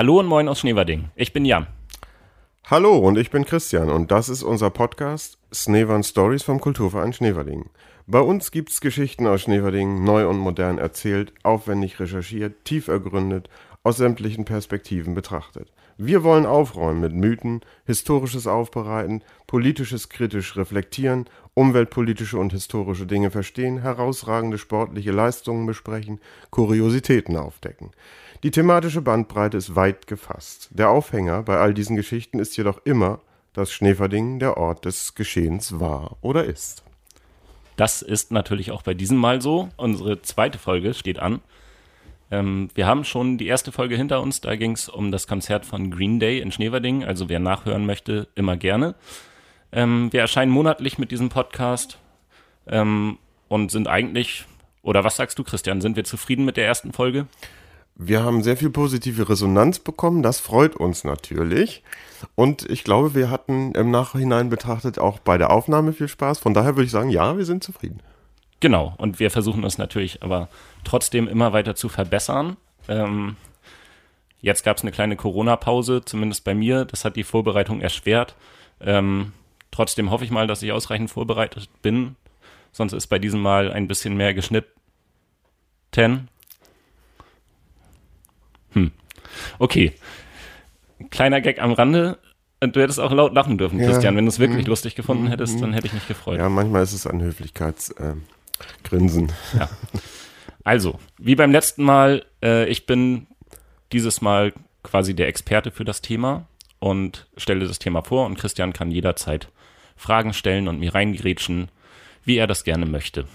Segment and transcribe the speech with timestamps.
[0.00, 1.10] Hallo und moin aus Schneverding.
[1.14, 1.66] Ich bin Jan.
[2.70, 7.68] Hallo und ich bin Christian und das ist unser Podcast Snevern Stories vom Kulturverein Schneverding.
[8.06, 13.50] Bei uns gibt's Geschichten aus Schneverding, neu und modern erzählt, aufwendig recherchiert, tief ergründet,
[13.82, 15.70] aus sämtlichen Perspektiven betrachtet.
[15.98, 23.82] Wir wollen aufräumen mit Mythen, historisches aufbereiten, politisches kritisch reflektieren, umweltpolitische und historische Dinge verstehen,
[23.82, 27.90] herausragende sportliche Leistungen besprechen, Kuriositäten aufdecken.
[28.42, 30.70] Die thematische Bandbreite ist weit gefasst.
[30.72, 33.20] Der Aufhänger bei all diesen Geschichten ist jedoch immer,
[33.52, 36.82] dass Schneverdingen der Ort des Geschehens war oder ist.
[37.76, 39.68] Das ist natürlich auch bei diesem Mal so.
[39.76, 41.40] Unsere zweite Folge steht an.
[42.30, 44.40] Ähm, wir haben schon die erste Folge hinter uns.
[44.40, 47.04] Da ging es um das Konzert von Green Day in Schneverding.
[47.04, 48.94] Also wer nachhören möchte, immer gerne.
[49.70, 51.98] Ähm, wir erscheinen monatlich mit diesem Podcast
[52.66, 54.46] ähm, und sind eigentlich,
[54.80, 57.26] oder was sagst du, Christian, sind wir zufrieden mit der ersten Folge?
[57.94, 61.82] Wir haben sehr viel positive Resonanz bekommen, das freut uns natürlich.
[62.34, 66.38] Und ich glaube, wir hatten im Nachhinein betrachtet auch bei der Aufnahme viel Spaß.
[66.38, 68.00] Von daher würde ich sagen, ja, wir sind zufrieden.
[68.60, 70.48] Genau, und wir versuchen uns natürlich aber
[70.84, 72.56] trotzdem immer weiter zu verbessern.
[72.88, 73.36] Ähm,
[74.40, 76.84] jetzt gab es eine kleine Corona-Pause, zumindest bei mir.
[76.84, 78.34] Das hat die Vorbereitung erschwert.
[78.80, 79.32] Ähm,
[79.70, 82.16] trotzdem hoffe ich mal, dass ich ausreichend vorbereitet bin.
[82.72, 84.70] Sonst ist bei diesem Mal ein bisschen mehr geschnitten.
[88.72, 88.92] Hm.
[89.58, 89.92] Okay.
[91.10, 92.18] Kleiner Gag am Rande.
[92.60, 93.86] Du hättest auch laut lachen dürfen, ja.
[93.86, 94.16] Christian.
[94.16, 94.70] Wenn du es wirklich mhm.
[94.70, 95.28] lustig gefunden mhm.
[95.28, 96.38] hättest, dann hätte ich mich gefreut.
[96.38, 99.28] Ja, manchmal ist es ein Höflichkeitsgrinsen.
[99.28, 99.70] Äh, ja.
[100.62, 103.28] Also, wie beim letzten Mal, äh, ich bin
[103.92, 106.46] dieses Mal quasi der Experte für das Thema
[106.78, 109.48] und stelle das Thema vor und Christian kann jederzeit
[109.96, 111.68] Fragen stellen und mir reingrätschen,
[112.24, 113.26] wie er das gerne möchte.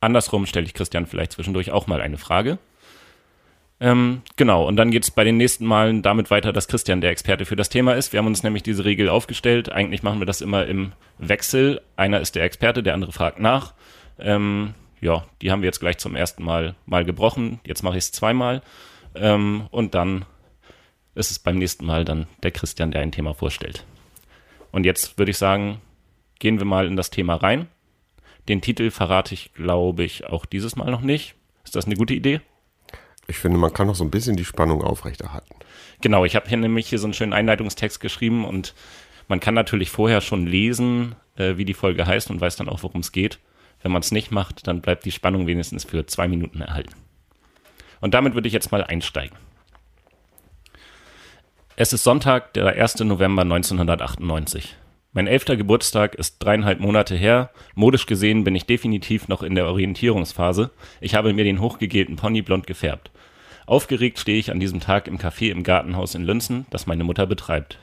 [0.00, 2.58] Andersrum stelle ich Christian vielleicht zwischendurch auch mal eine Frage.
[3.82, 7.10] Ähm, genau, und dann geht es bei den nächsten Malen damit weiter, dass Christian der
[7.10, 8.12] Experte für das Thema ist.
[8.12, 9.72] Wir haben uns nämlich diese Regel aufgestellt.
[9.72, 11.80] Eigentlich machen wir das immer im Wechsel.
[11.96, 13.74] Einer ist der Experte, der andere fragt nach.
[14.20, 17.58] Ähm, ja, die haben wir jetzt gleich zum ersten Mal mal gebrochen.
[17.66, 18.62] Jetzt mache ich es zweimal.
[19.16, 20.26] Ähm, und dann
[21.16, 23.84] ist es beim nächsten Mal dann der Christian, der ein Thema vorstellt.
[24.70, 25.80] Und jetzt würde ich sagen,
[26.38, 27.66] gehen wir mal in das Thema rein.
[28.48, 31.34] Den Titel verrate ich, glaube ich, auch dieses Mal noch nicht.
[31.64, 32.42] Ist das eine gute Idee?
[33.32, 35.54] Ich finde, man kann noch so ein bisschen die Spannung aufrechterhalten.
[36.02, 38.74] Genau, ich habe hier nämlich hier so einen schönen Einleitungstext geschrieben und
[39.26, 42.82] man kann natürlich vorher schon lesen, äh, wie die Folge heißt und weiß dann auch,
[42.82, 43.38] worum es geht.
[43.80, 46.92] Wenn man es nicht macht, dann bleibt die Spannung wenigstens für zwei Minuten erhalten.
[48.02, 49.38] Und damit würde ich jetzt mal einsteigen.
[51.76, 53.00] Es ist Sonntag, der 1.
[53.00, 54.76] November 1998.
[55.14, 57.50] Mein elfter Geburtstag ist dreieinhalb Monate her.
[57.74, 60.70] Modisch gesehen bin ich definitiv noch in der Orientierungsphase.
[61.00, 63.10] Ich habe mir den hochgegelten Pony blond gefärbt.
[63.72, 67.26] Aufgeregt stehe ich an diesem Tag im Café im Gartenhaus in Lünzen, das meine Mutter
[67.26, 67.78] betreibt.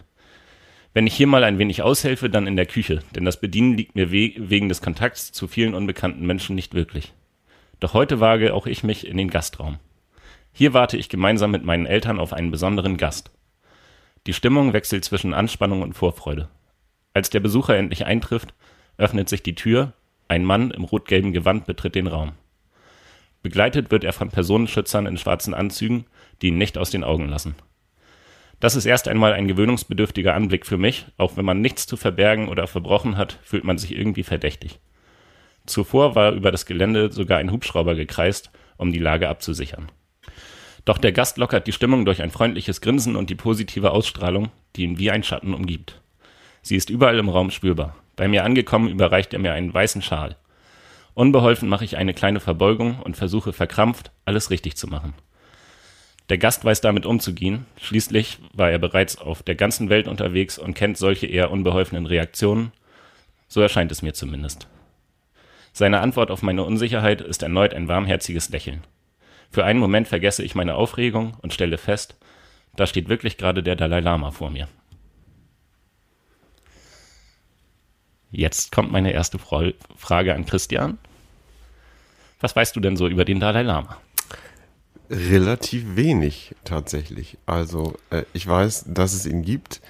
[0.93, 3.95] Wenn ich hier mal ein wenig aushelfe, dann in der Küche, denn das Bedienen liegt
[3.95, 7.11] mir we wegen des Kontakts zu vielen unbekannten Menschen nicht wirklich.
[7.79, 9.79] Doch heute wage auch ich mich in den Gastraum.
[10.53, 13.31] Hier warte ich gemeinsam mit meinen Eltern auf einen besonderen Gast.
[14.27, 16.49] Die Stimmung wechselt zwischen Anspannung und Vorfreude.
[17.15, 18.53] Als der Besucher endlich eintrifft,
[18.97, 19.93] öffnet sich die Tür,
[20.27, 22.33] ein Mann im rot-gelben Gewand betritt den Raum.
[23.41, 26.05] Begleitet wird er von Personenschützern in schwarzen Anzügen,
[26.41, 27.55] die ihn nicht aus den Augen lassen.
[28.59, 32.49] Das ist erst einmal ein gewöhnungsbedürftiger Anblick für mich, auch wenn man nichts zu verbergen
[32.49, 34.79] oder verbrochen hat, fühlt man sich irgendwie verdächtig.
[35.65, 39.89] Zuvor war über das Gelände sogar ein Hubschrauber gekreist, um die Lage abzusichern.
[40.83, 44.83] Doch der Gast lockert die Stimmung durch ein freundliches Grinsen und die positive Ausstrahlung, die
[44.83, 46.01] ihn wie ein Schatten umgibt.
[46.61, 47.95] Sie ist überall im Raum spürbar.
[48.15, 50.35] Bei mir angekommen überreicht er mir einen weißen Schal.
[51.13, 55.13] Unbeholfen mache ich eine kleine Verbeugung und versuche verkrampft, alles richtig zu machen.
[56.29, 60.75] Der Gast weiß damit umzugehen, schließlich war er bereits auf der ganzen Welt unterwegs und
[60.75, 62.71] kennt solche eher unbeholfenen Reaktionen,
[63.47, 64.67] so erscheint es mir zumindest.
[65.73, 68.83] Seine Antwort auf meine Unsicherheit ist erneut ein warmherziges Lächeln.
[69.49, 72.15] Für einen Moment vergesse ich meine Aufregung und stelle fest,
[72.75, 74.67] da steht wirklich gerade der Dalai Lama vor mir.
[78.31, 80.97] Jetzt kommt meine erste Frage an Christian.
[82.39, 83.97] Was weißt du denn so über den Dalai Lama?
[85.09, 87.37] Relativ wenig tatsächlich.
[87.45, 89.81] Also äh, ich weiß, dass es ihn gibt.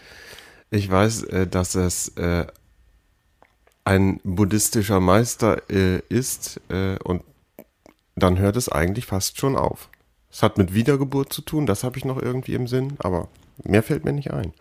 [0.72, 2.48] Ich weiß, äh, dass es äh,
[3.84, 7.24] ein buddhistischer Meister äh, ist äh, und
[8.16, 9.90] dann hört es eigentlich fast schon auf.
[10.32, 13.28] Es hat mit Wiedergeburt zu tun, das habe ich noch irgendwie im Sinn, aber
[13.64, 14.54] mehr fällt mir nicht ein.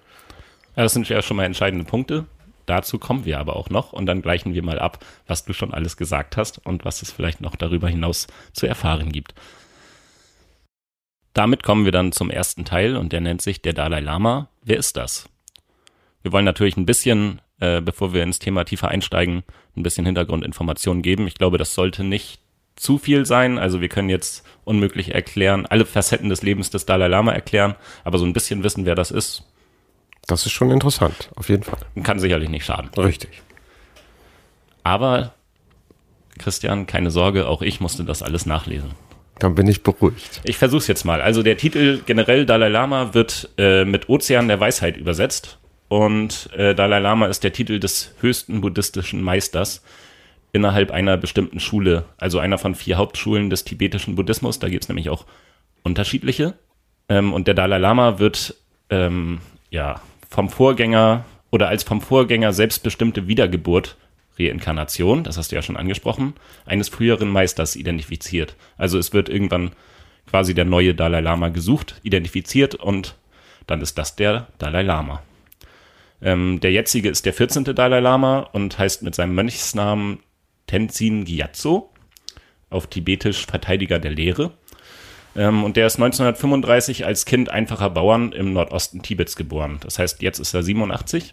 [0.77, 2.27] Ja, das sind ja schon mal entscheidende Punkte.
[2.69, 5.73] Dazu kommen wir aber auch noch und dann gleichen wir mal ab, was du schon
[5.73, 9.35] alles gesagt hast und was es vielleicht noch darüber hinaus zu erfahren gibt.
[11.33, 14.49] damit kommen wir dann zum ersten Teil und der nennt sich der Dalai Lama.
[14.63, 15.29] Wer ist das?
[16.23, 19.45] Wir wollen natürlich ein bisschen, äh, bevor wir ins Thema tiefer einsteigen,
[19.77, 21.27] ein bisschen Hintergrundinformationen geben.
[21.29, 22.41] Ich glaube, das sollte nicht
[22.75, 23.57] zu viel sein.
[23.59, 28.19] Also wir können jetzt unmöglich erklären, alle Facetten des Lebens des Dalai Lama erklären, aber
[28.19, 29.45] so ein bisschen wissen, wer das ist.
[30.29, 31.79] Das ist schon interessant, auf jeden Fall.
[32.05, 32.91] Kann sicherlich nicht schaden.
[32.97, 33.43] Richtig.
[34.85, 35.33] Aber
[36.39, 38.91] Christian, keine Sorge, auch ich musste das alles nachlesen.
[39.39, 40.43] Dann bin ich beruhigt.
[40.45, 41.23] Ich versuch's jetzt mal.
[41.23, 45.59] Also der Titel generell Dalai Lama wird äh, mit Ozean der Weisheit übersetzt.
[45.89, 49.83] Und äh, Dalai Lama ist der Titel des höchsten buddhistischen Meisters
[50.53, 54.59] innerhalb einer bestimmten Schule, also einer von vier Hauptschulen des tibetischen Buddhismus.
[54.59, 55.25] Da gibt's nämlich auch
[55.85, 56.55] unterschiedliche.
[57.09, 58.55] Ähm, und der Dalai Lama wird
[58.91, 59.41] ähm,
[59.71, 63.97] ja vom Vorgänger oder als vom Vorgänger selbstbestimmte Wiedergeburt
[64.39, 66.35] Reinkarnation, das hast du ja schon angesprochen,
[66.65, 68.55] eines früheren Meisters identifiziert.
[68.77, 69.73] Also es wird irgendwann
[70.29, 73.17] quasi der neue Dalai Lama gesucht, identifiziert und
[73.67, 75.23] dann ist das der Dalai Lama.
[76.21, 77.65] Ähm, der jetzige ist der 14.
[77.65, 80.21] Dalai Lama und heißt mit seinem Mönchsnamen
[80.67, 81.91] Tenzin Gyatso,
[82.71, 84.53] auf Tibetisch Verteidiger der Lehre.
[85.39, 89.79] Ähm, und der ist 1935 als Kind einfacher Bauern im Nordosten Tibets geboren.
[89.85, 91.33] Das heißt, jetzt ist er 87.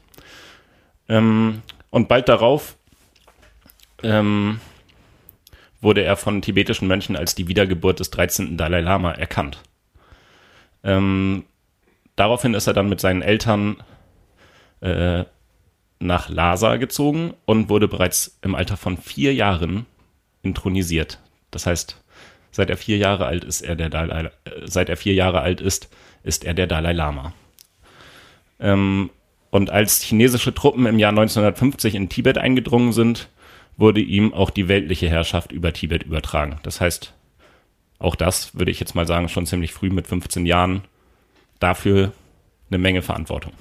[1.09, 2.77] Ähm, und bald darauf
[4.03, 4.59] ähm,
[5.81, 8.57] wurde er von tibetischen Mönchen als die Wiedergeburt des 13.
[8.57, 9.63] Dalai Lama erkannt.
[10.83, 11.43] Ähm,
[12.15, 13.77] daraufhin ist er dann mit seinen Eltern
[14.81, 15.23] äh,
[15.97, 19.87] nach Lhasa gezogen und wurde bereits im Alter von vier Jahren
[20.43, 21.19] intronisiert.
[21.49, 22.03] Das heißt,
[22.55, 24.29] seit er vier Jahre alt ist, er der Dalai, äh,
[24.63, 25.89] seit er vier Jahre alt ist,
[26.23, 27.33] ist er der Dalai Lama.
[28.61, 29.09] Ähm,
[29.49, 33.27] und als chinesische Truppen im Jahr 1950 in Tibet eingedrungen sind,
[33.75, 36.57] wurde ihm auch die weltliche Herrschaft über Tibet übertragen.
[36.63, 37.13] Das heißt,
[37.99, 40.81] auch das würde ich jetzt mal sagen, schon ziemlich früh mit 15 Jahren
[41.59, 42.13] dafür
[42.69, 43.51] eine Menge Verantwortung.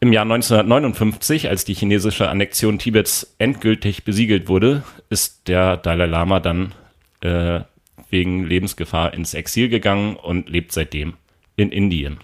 [0.00, 6.38] Im Jahr 1959, als die chinesische Annexion Tibets endgültig besiegelt wurde, ist der Dalai Lama
[6.38, 6.72] dann
[7.20, 7.60] äh,
[8.08, 11.14] wegen Lebensgefahr ins Exil gegangen und lebt seitdem
[11.56, 12.18] in Indien.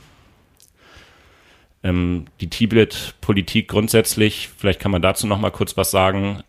[1.82, 6.44] Ähm, die Tibet-Politik grundsätzlich, vielleicht kann man dazu noch mal kurz was sagen,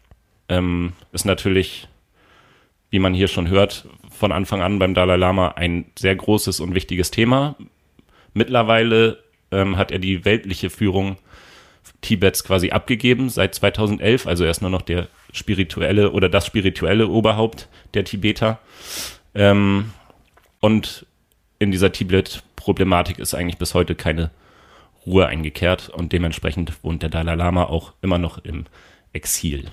[0.48, 1.88] ähm, ist natürlich,
[2.92, 6.76] wie man hier schon hört, von Anfang an beim Dalai Lama ein sehr großes und
[6.76, 7.56] wichtiges Thema.
[8.36, 11.18] Mittlerweile ähm, hat er die weltliche Führung
[12.02, 14.28] Tibets quasi abgegeben seit 2011.
[14.28, 18.60] Also er ist nur noch der spirituelle oder das spirituelle Oberhaupt der Tibeter.
[19.34, 19.92] Ähm,
[20.60, 21.06] und
[21.60, 24.32] in dieser Tibet-Problematik ist eigentlich bis heute keine
[25.06, 28.66] Ruhe eingekehrt und dementsprechend wohnt der Dalai Lama auch immer noch im
[29.14, 29.66] Exil.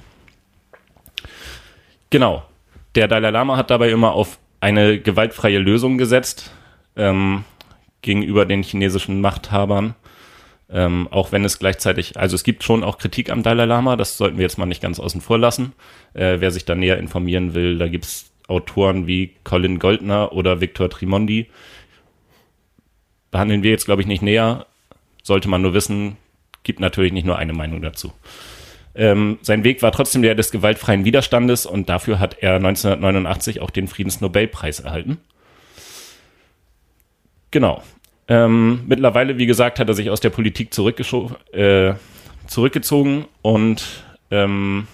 [2.10, 2.44] Genau.
[2.94, 6.52] Der Dalai Lama hat dabei immer auf eine gewaltfreie Lösung gesetzt.
[6.94, 7.44] Ähm,
[8.02, 9.94] gegenüber den chinesischen Machthabern.
[10.70, 14.16] Ähm, auch wenn es gleichzeitig, also es gibt schon auch Kritik am Dalai Lama, das
[14.16, 15.72] sollten wir jetzt mal nicht ganz außen vor lassen.
[16.14, 20.88] Äh, wer sich da näher informieren will, da gibt's Autoren wie Colin Goldner oder Victor
[20.88, 21.48] Trimondi.
[23.30, 24.66] Behandeln wir jetzt, glaube ich, nicht näher.
[25.22, 26.16] Sollte man nur wissen,
[26.62, 28.12] gibt natürlich nicht nur eine Meinung dazu.
[28.94, 33.70] Ähm, sein Weg war trotzdem der des gewaltfreien Widerstandes und dafür hat er 1989 auch
[33.70, 35.18] den Friedensnobelpreis erhalten.
[37.52, 37.82] Genau.
[38.26, 40.70] Ähm, mittlerweile, wie gesagt, hat er sich aus der Politik
[41.52, 41.94] äh,
[42.46, 44.88] zurückgezogen und ähm,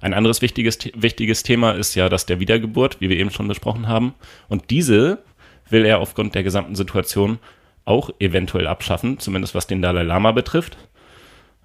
[0.00, 3.86] ein anderes wichtiges, wichtiges Thema ist ja das der Wiedergeburt, wie wir eben schon besprochen
[3.88, 4.14] haben.
[4.48, 5.18] Und diese
[5.68, 7.38] will er aufgrund der gesamten Situation
[7.84, 10.78] auch eventuell abschaffen, zumindest was den Dalai Lama betrifft.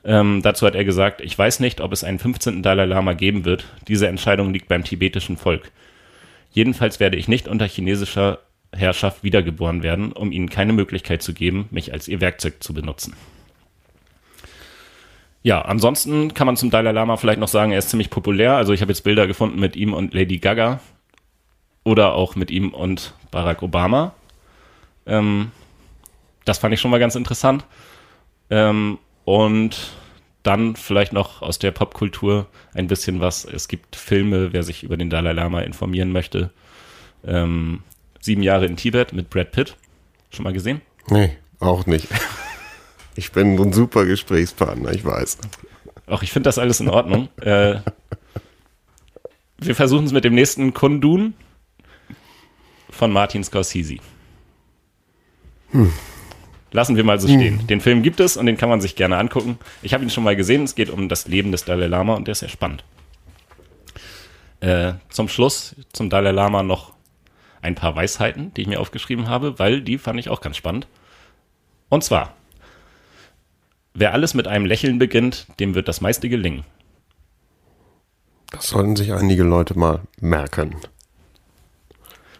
[0.03, 2.61] Ähm, dazu hat er gesagt, ich weiß nicht, ob es einen 15.
[2.61, 3.65] Dalai Lama geben wird.
[3.87, 5.71] Diese Entscheidung liegt beim tibetischen Volk.
[6.51, 8.39] Jedenfalls werde ich nicht unter chinesischer
[8.75, 13.13] Herrschaft wiedergeboren werden, um ihnen keine Möglichkeit zu geben, mich als ihr Werkzeug zu benutzen.
[15.43, 18.55] Ja, ansonsten kann man zum Dalai Lama vielleicht noch sagen, er ist ziemlich populär.
[18.55, 20.79] Also ich habe jetzt Bilder gefunden mit ihm und Lady Gaga
[21.83, 24.15] oder auch mit ihm und Barack Obama.
[25.05, 25.51] Ähm,
[26.45, 27.63] das fand ich schon mal ganz interessant.
[28.49, 29.91] Ähm, und
[30.41, 33.45] dann vielleicht noch aus der Popkultur ein bisschen was.
[33.45, 36.51] Es gibt Filme, wer sich über den Dalai Lama informieren möchte.
[37.25, 37.83] Ähm,
[38.25, 39.75] Sieben Jahre in Tibet mit Brad Pitt.
[40.31, 40.81] Schon mal gesehen?
[41.09, 42.07] Nee, auch nicht.
[43.17, 45.37] Ich bin ein super Gesprächspartner, ich weiß.
[46.07, 47.29] Auch ich finde das alles in Ordnung.
[47.41, 47.75] äh,
[49.57, 51.33] wir versuchen es mit dem nächsten Kundun
[52.89, 53.99] von Martin Scorsese.
[55.71, 55.93] Hm.
[56.73, 57.61] Lassen wir mal so stehen.
[57.61, 57.67] Hm.
[57.67, 59.59] Den Film gibt es und den kann man sich gerne angucken.
[59.81, 60.65] Ich habe ihn schon mal gesehen.
[60.65, 62.83] Es geht um das Leben des Dalai Lama und der ist sehr spannend.
[64.59, 66.94] Äh, zum Schluss, zum Dalai Lama noch
[67.65, 70.87] ein paar Weisheiten, die ich mir aufgeschrieben habe, weil die fand ich auch ganz spannend.
[71.89, 72.33] Und zwar,
[73.93, 76.63] wer alles mit einem Lächeln beginnt, dem wird das meiste gelingen.
[78.51, 80.75] Das sollten sich einige Leute mal merken.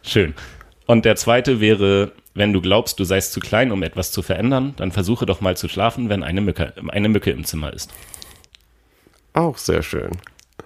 [0.04, 0.36] Schön.
[0.86, 4.76] Und der zweite wäre, wenn du glaubst, du seist zu klein, um etwas zu verändern,
[4.78, 7.92] dann versuche doch mal zu schlafen, wenn eine Mücke, eine Mücke im Zimmer ist.
[9.34, 10.12] Auch sehr schön.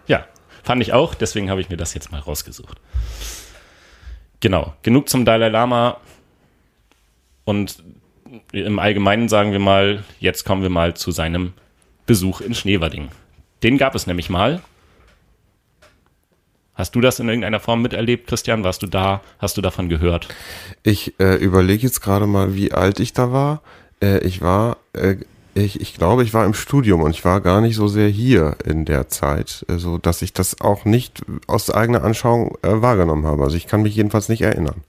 [0.08, 0.26] Ja,
[0.64, 2.78] fand ich auch, deswegen habe ich mir das jetzt mal rausgesucht.
[4.42, 5.98] Genau, genug zum Dalai Lama
[7.44, 7.84] und
[8.52, 11.54] im Allgemeinen sagen wir mal, jetzt kommen wir mal zu seinem
[12.06, 13.10] Besuch in Schneverding.
[13.64, 14.62] Den gab es nämlich mal.
[16.74, 18.64] Hast du das in irgendeiner Form miterlebt, Christian?
[18.64, 19.22] Warst du da?
[19.40, 20.30] Hast du davon gehört?
[20.84, 23.62] Ich äh, überlege jetzt gerade mal, wie alt ich da war.
[24.02, 25.18] Äh, ich war, äh,
[25.54, 28.56] ich, ich glaube, ich war im Studium und ich war gar nicht so sehr hier
[28.66, 33.26] in der Zeit, so also, dass ich das auch nicht aus eigener Anschauung äh, wahrgenommen
[33.26, 33.44] habe.
[33.44, 34.84] Also ich kann mich jedenfalls nicht erinnern.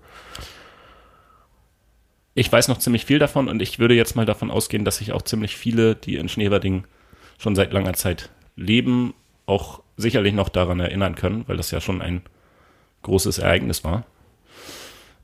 [2.35, 5.13] Ich weiß noch ziemlich viel davon und ich würde jetzt mal davon ausgehen, dass sich
[5.13, 6.85] auch ziemlich viele, die in Schneewerding
[7.39, 9.15] schon seit langer Zeit leben,
[9.47, 12.23] auch sicherlich noch daran erinnern können, weil das ja schon ein
[13.03, 14.05] großes Ereignis war.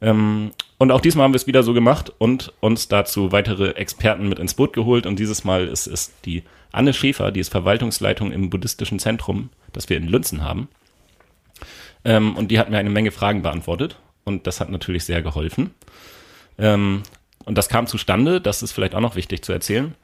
[0.00, 4.28] Ähm, und auch diesmal haben wir es wieder so gemacht und uns dazu weitere Experten
[4.28, 5.06] mit ins Boot geholt.
[5.06, 9.88] Und dieses Mal ist es die Anne Schäfer, die ist Verwaltungsleitung im buddhistischen Zentrum, das
[9.88, 10.68] wir in Lünzen haben.
[12.04, 13.98] Ähm, und die hat mir eine Menge Fragen beantwortet.
[14.24, 15.70] Und das hat natürlich sehr geholfen.
[16.58, 17.02] Ähm,
[17.44, 19.94] und das kam zustande, das ist vielleicht auch noch wichtig zu erzählen.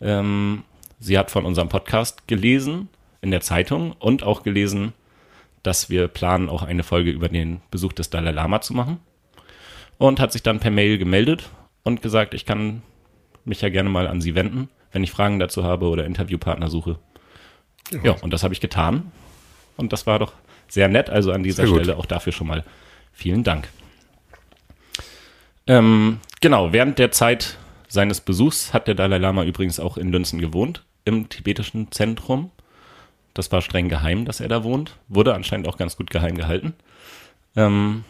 [0.00, 0.64] Ähm,
[0.98, 2.88] sie hat von unserem Podcast gelesen
[3.20, 4.92] in der Zeitung und auch gelesen,
[5.62, 9.00] dass wir planen, auch eine Folge über den Besuch des Dalai Lama zu machen.
[9.98, 11.50] Und hat sich dann per Mail gemeldet
[11.82, 12.82] und gesagt, ich kann
[13.44, 16.98] mich ja gerne mal an Sie wenden, wenn ich Fragen dazu habe oder Interviewpartner suche.
[17.90, 19.12] Ja, ja und das habe ich getan.
[19.76, 20.32] Und das war doch
[20.68, 21.10] sehr nett.
[21.10, 22.64] Also an dieser Stelle auch dafür schon mal
[23.12, 23.68] vielen Dank.
[25.66, 27.56] Ähm, genau, während der Zeit
[27.88, 32.50] seines Besuchs hat der Dalai Lama übrigens auch in Lünzen gewohnt, im tibetischen Zentrum.
[33.34, 34.96] Das war streng geheim, dass er da wohnt.
[35.08, 36.74] Wurde anscheinend auch ganz gut geheim gehalten.
[37.54, 38.04] Ähm,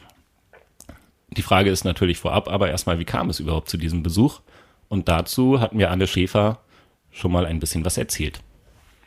[1.28, 4.40] die Frage ist natürlich vorab, aber erstmal, wie kam es überhaupt zu diesem Besuch?
[4.88, 6.61] Und dazu hat mir Anne Schäfer
[7.11, 8.40] schon mal ein bisschen was erzählt.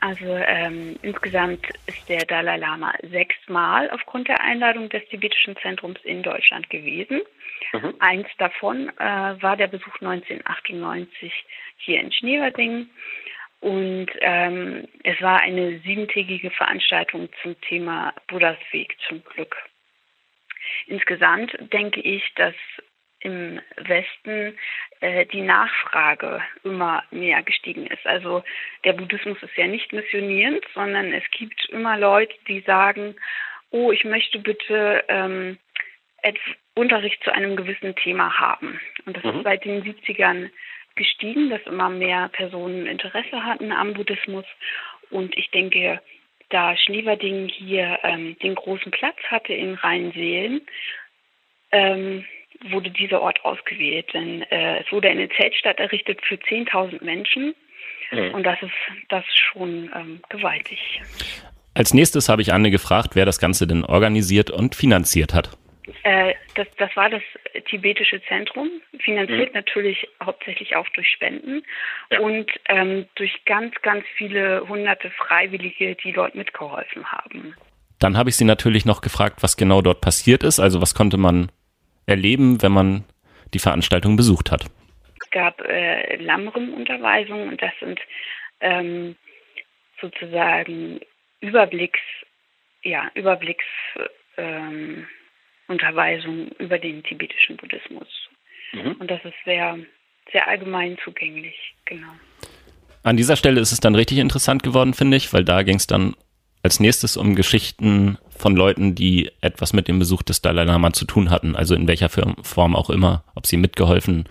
[0.00, 6.22] Also ähm, insgesamt ist der Dalai Lama sechsmal aufgrund der Einladung des tibetischen Zentrums in
[6.22, 7.20] Deutschland gewesen.
[7.72, 7.94] Mhm.
[7.98, 11.32] Eins davon äh, war der Besuch 1998
[11.76, 12.88] hier in Schneverding.
[13.60, 19.54] Und ähm, es war eine siebentägige Veranstaltung zum Thema Buddhas Weg zum Glück.
[20.86, 22.54] Insgesamt denke ich, dass
[23.20, 24.56] im Westen
[25.00, 28.06] äh, die Nachfrage immer mehr gestiegen ist.
[28.06, 28.42] Also
[28.84, 33.14] der Buddhismus ist ja nicht missionierend, sondern es gibt immer Leute, die sagen,
[33.70, 35.58] oh, ich möchte bitte ähm,
[36.74, 38.80] Unterricht zu einem gewissen Thema haben.
[39.04, 39.38] Und das mhm.
[39.38, 40.50] ist seit den 70ern
[40.94, 44.46] gestiegen, dass immer mehr Personen Interesse hatten am Buddhismus.
[45.10, 46.00] Und ich denke,
[46.50, 50.60] da Schneverding hier ähm, den großen Platz hatte in Rheinseelen,
[51.72, 52.24] ähm,
[52.70, 54.12] wurde dieser Ort ausgewählt.
[54.12, 57.54] Denn äh, es wurde eine Zeltstadt errichtet für 10.000 Menschen.
[58.10, 58.34] Mhm.
[58.34, 58.72] Und das ist
[59.08, 61.00] das schon ähm, gewaltig.
[61.74, 65.56] Als nächstes habe ich Anne gefragt, wer das Ganze denn organisiert und finanziert hat.
[66.02, 67.22] Äh, das, das war das
[67.68, 69.54] tibetische Zentrum, finanziert mhm.
[69.54, 71.62] natürlich hauptsächlich auch durch Spenden
[72.10, 72.20] ja.
[72.20, 77.54] und ähm, durch ganz, ganz viele hunderte Freiwillige, die dort mitgeholfen haben.
[77.98, 80.58] Dann habe ich sie natürlich noch gefragt, was genau dort passiert ist.
[80.58, 81.50] Also was konnte man
[82.06, 83.04] erleben, wenn man
[83.52, 84.66] die Veranstaltung besucht hat?
[85.22, 88.00] Es gab äh, Lamrim-Unterweisungen und das sind
[88.60, 89.16] ähm,
[90.00, 91.00] sozusagen
[91.40, 92.00] Überblicks,
[92.82, 93.64] ja, Überblicks
[94.36, 95.06] ähm,
[95.70, 98.08] Unterweisung über den tibetischen Buddhismus.
[98.72, 98.92] Mhm.
[98.98, 99.78] Und das ist sehr,
[100.32, 102.12] sehr allgemein zugänglich, genau.
[103.02, 105.86] An dieser Stelle ist es dann richtig interessant geworden, finde ich, weil da ging es
[105.86, 106.14] dann
[106.62, 111.06] als nächstes um Geschichten von Leuten, die etwas mit dem Besuch des Dalai Lama zu
[111.06, 114.28] tun hatten, also in welcher Form auch immer, ob sie mitgeholfen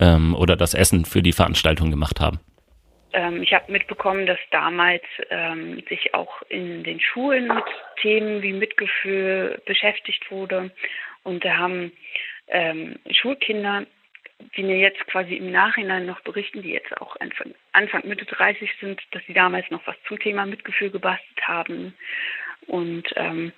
[0.00, 2.40] ähm, oder das Essen für die Veranstaltung gemacht haben.
[3.12, 7.64] Ähm, ich habe mitbekommen, dass damals ähm, sich auch in den Schulen mit
[8.00, 10.70] Themen wie Mitgefühl beschäftigt wurde.
[11.22, 11.92] Und da haben
[12.48, 13.86] ähm, Schulkinder,
[14.56, 18.70] die mir jetzt quasi im Nachhinein noch berichten, die jetzt auch Anfang, Anfang Mitte 30
[18.80, 21.94] sind, dass sie damals noch was zum Thema Mitgefühl gebastelt haben.
[22.66, 23.52] Und ähm,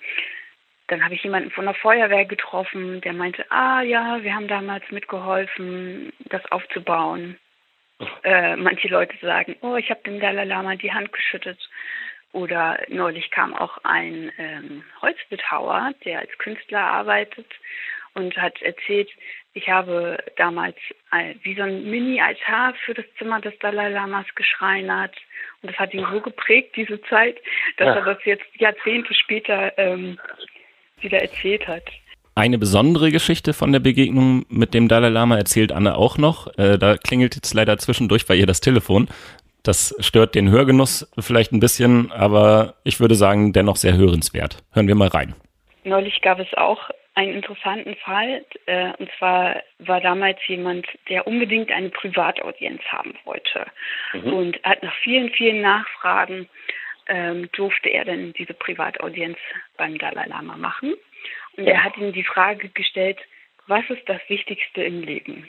[0.87, 4.89] dann habe ich jemanden von der Feuerwehr getroffen, der meinte, ah ja, wir haben damals
[4.89, 7.37] mitgeholfen, das aufzubauen.
[8.23, 11.59] Äh, manche Leute sagen, oh, ich habe dem Dalai Lama die Hand geschüttet.
[12.31, 17.47] Oder neulich kam auch ein ähm, Holzbildhauer, der als Künstler arbeitet
[18.13, 19.09] und hat erzählt,
[19.53, 20.77] ich habe damals
[21.41, 25.15] wie so ein Mini-Altar für das Zimmer des Dalai Lamas geschreinert.
[25.61, 27.37] Und das hat ihn so geprägt, diese Zeit,
[27.77, 27.95] dass ja.
[27.95, 30.19] er das jetzt Jahrzehnte später ähm,
[31.01, 31.83] wieder erzählt hat.
[32.39, 36.47] Eine besondere Geschichte von der Begegnung mit dem Dalai Lama erzählt Anne auch noch.
[36.57, 39.09] Äh, da klingelt jetzt leider zwischendurch bei ihr das Telefon.
[39.61, 44.63] Das stört den Hörgenuss vielleicht ein bisschen, aber ich würde sagen, dennoch sehr hörenswert.
[44.71, 45.35] Hören wir mal rein.
[45.83, 48.45] Neulich gab es auch einen interessanten Fall.
[48.67, 53.65] Äh, und zwar war damals jemand, der unbedingt eine Privataudienz haben wollte.
[54.13, 54.33] Mhm.
[54.33, 56.47] Und hat nach vielen, vielen Nachfragen
[57.07, 59.37] ähm, durfte er dann diese Privataudienz
[59.75, 60.93] beim Dalai Lama machen.
[61.59, 63.19] Und er hat ihm die Frage gestellt,
[63.67, 65.45] was ist das Wichtigste im Leben?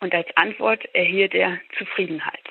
[0.00, 2.48] Und als Antwort erhielt er Zufriedenheit.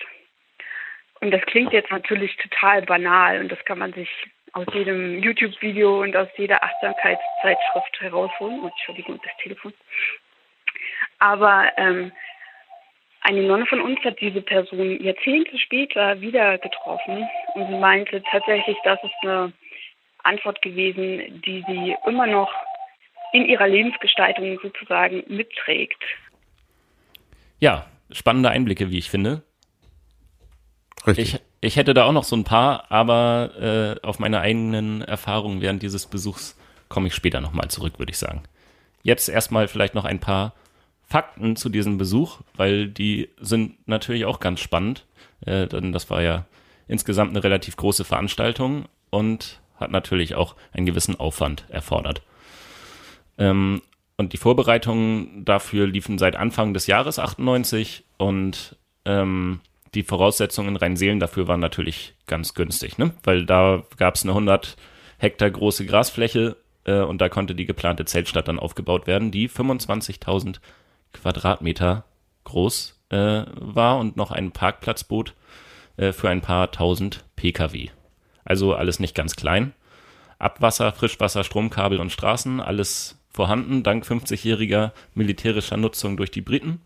[1.19, 4.07] Und das klingt jetzt natürlich total banal und das kann man sich
[4.53, 8.63] aus jedem YouTube-Video und aus jeder Achtsamkeitszeitschrift herausholen.
[8.63, 9.74] Entschuldigung, das Telefon.
[11.17, 12.12] Aber ähm,
[13.22, 18.77] eine Nonne von uns hat diese Person Jahrzehnte später wieder getroffen und sie meinte tatsächlich,
[18.84, 19.51] das ist eine
[20.27, 22.51] Antwort gewesen, die sie immer noch
[23.38, 26.01] in ihrer Lebensgestaltung sozusagen mitträgt.
[27.60, 29.44] Ja, spannende Einblicke, wie ich finde.
[31.06, 31.36] Richtig.
[31.36, 35.62] Ich, ich hätte da auch noch so ein paar, aber äh, auf meine eigenen Erfahrungen
[35.62, 36.58] während dieses Besuchs
[36.89, 38.44] komme ich später nochmal zurück, würde ich sagen.
[39.03, 40.53] Jetzt erstmal vielleicht noch ein paar
[41.08, 45.06] Fakten zu diesem Besuch, weil die sind natürlich auch ganz spannend.
[45.46, 46.46] Äh, denn das war ja
[46.88, 52.22] insgesamt eine relativ große Veranstaltung und hat natürlich auch einen gewissen Aufwand erfordert.
[53.38, 53.82] Ähm,
[54.18, 59.60] und die Vorbereitungen dafür liefen seit Anfang des Jahres 98 und ähm,
[59.94, 63.14] die Voraussetzungen in Rheinseelen dafür waren natürlich ganz günstig, ne?
[63.24, 64.76] weil da gab es eine 100
[65.20, 70.58] Hektar große Grasfläche äh, und da konnte die geplante Zeltstadt dann aufgebaut werden, die 25.000
[71.14, 72.04] Quadratmeter
[72.44, 75.34] groß äh, war und noch einen Parkplatz bot
[75.98, 77.90] äh, für ein paar tausend Pkw.
[78.46, 79.74] Also alles nicht ganz klein.
[80.40, 86.82] Abwasser, Frischwasser, Stromkabel und Straßen, alles vorhanden, dank 50-jähriger militärischer Nutzung durch die Briten.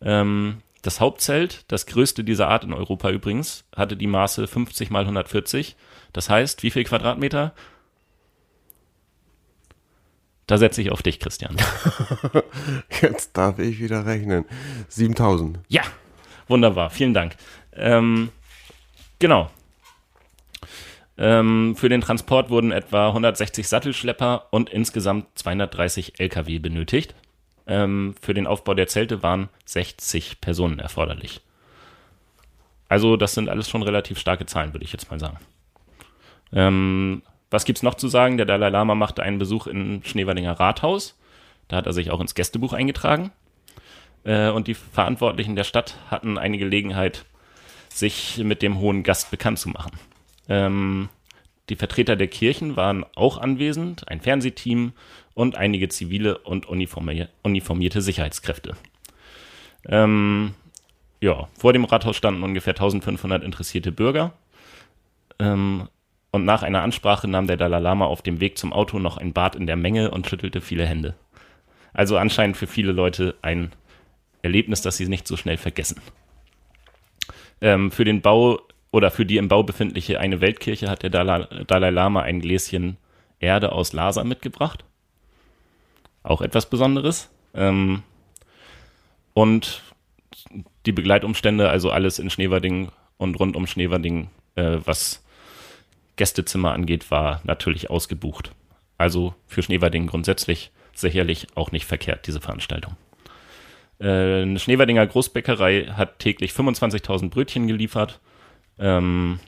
[0.00, 5.02] Ähm, das Hauptzelt, das größte dieser Art in Europa übrigens, hatte die Maße 50 mal
[5.02, 5.76] 140.
[6.14, 7.52] Das heißt, wie viel Quadratmeter?
[10.46, 11.54] Da setze ich auf dich, Christian.
[13.02, 14.46] Jetzt darf ich wieder rechnen.
[14.88, 15.58] 7000.
[15.68, 15.82] Ja,
[16.48, 16.88] wunderbar.
[16.88, 17.36] Vielen Dank.
[17.74, 18.30] Ähm,
[19.18, 19.50] genau.
[21.16, 27.14] Ähm, für den Transport wurden etwa 160 Sattelschlepper und insgesamt 230 Lkw benötigt.
[27.66, 31.40] Ähm, für den Aufbau der Zelte waren 60 Personen erforderlich.
[32.88, 35.38] Also das sind alles schon relativ starke Zahlen, würde ich jetzt mal sagen.
[36.52, 38.36] Ähm, was es noch zu sagen?
[38.36, 41.18] Der Dalai Lama machte einen Besuch im Schneewerdinger Rathaus.
[41.68, 43.30] Da hat er sich auch ins Gästebuch eingetragen.
[44.24, 47.24] Äh, und die Verantwortlichen der Stadt hatten eine Gelegenheit,
[47.88, 49.92] sich mit dem hohen Gast bekannt zu machen.
[50.48, 51.08] Ähm,
[51.68, 54.92] die Vertreter der Kirchen waren auch anwesend, ein Fernsehteam
[55.32, 58.76] und einige zivile und uniformierte Sicherheitskräfte.
[59.86, 60.54] Ähm,
[61.20, 64.34] ja, vor dem Rathaus standen ungefähr 1500 interessierte Bürger.
[65.38, 65.88] Ähm,
[66.30, 69.32] und nach einer Ansprache nahm der Dalai Lama auf dem Weg zum Auto noch ein
[69.32, 71.14] Bad in der Menge und schüttelte viele Hände.
[71.92, 73.72] Also anscheinend für viele Leute ein
[74.42, 76.00] Erlebnis, das sie nicht so schnell vergessen.
[77.60, 78.60] Ähm, für den Bau
[78.94, 82.96] oder für die im Bau befindliche eine Weltkirche hat der Dalai, Lama ein Gläschen
[83.40, 84.84] Erde aus Lhasa mitgebracht.
[86.22, 87.28] Auch etwas Besonderes.
[87.54, 88.04] Ähm,
[89.34, 89.82] und
[90.86, 95.24] die Begleitumstände, also alles in Schneverding und rund um Schneverding, äh, was
[96.14, 98.52] Gästezimmer angeht, war natürlich ausgebucht.
[98.96, 102.94] Also für Schneverding grundsätzlich sicherlich auch nicht verkehrt, diese Veranstaltung.
[103.98, 108.20] Äh, eine Schneewerdinger Großbäckerei hat täglich 25.000 Brötchen geliefert
[108.78, 109.38] ähm,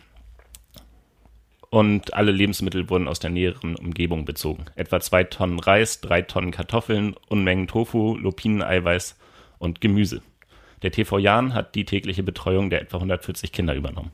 [1.70, 4.66] und alle Lebensmittel wurden aus der näheren Umgebung bezogen.
[4.76, 9.18] Etwa zwei Tonnen Reis, drei Tonnen Kartoffeln, Unmengen Tofu, Lupineneiweiß
[9.58, 10.22] und Gemüse.
[10.82, 14.12] Der TV Jan hat die tägliche Betreuung der etwa 140 Kinder übernommen.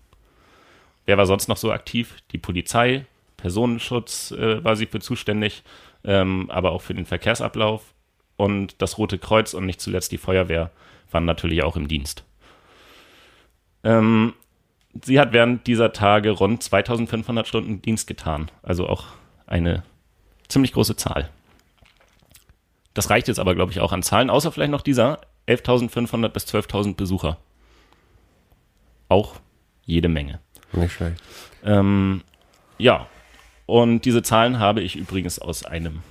[1.05, 2.16] Wer war sonst noch so aktiv?
[2.33, 5.62] Die Polizei, Personenschutz äh, war sie für zuständig,
[6.05, 7.94] ähm, aber auch für den Verkehrsablauf.
[8.37, 10.70] Und das Rote Kreuz und nicht zuletzt die Feuerwehr
[11.11, 12.25] waren natürlich auch im Dienst.
[13.85, 14.35] Ähm,
[15.05, 18.50] sie hat während dieser Tage rund 2500 Stunden Dienst getan.
[18.62, 19.07] Also auch
[19.46, 19.83] eine
[20.48, 21.31] ziemlich große Zahl.
[22.94, 26.44] Das reicht jetzt aber, glaube ich, auch an Zahlen, außer vielleicht noch dieser 11.500 bis
[26.46, 27.38] 12.000 Besucher.
[29.09, 29.37] Auch
[29.85, 30.40] jede Menge.
[30.72, 31.22] Nicht schlecht.
[31.64, 32.22] Ähm,
[32.78, 33.07] ja,
[33.66, 36.02] und diese Zahlen habe ich übrigens aus einem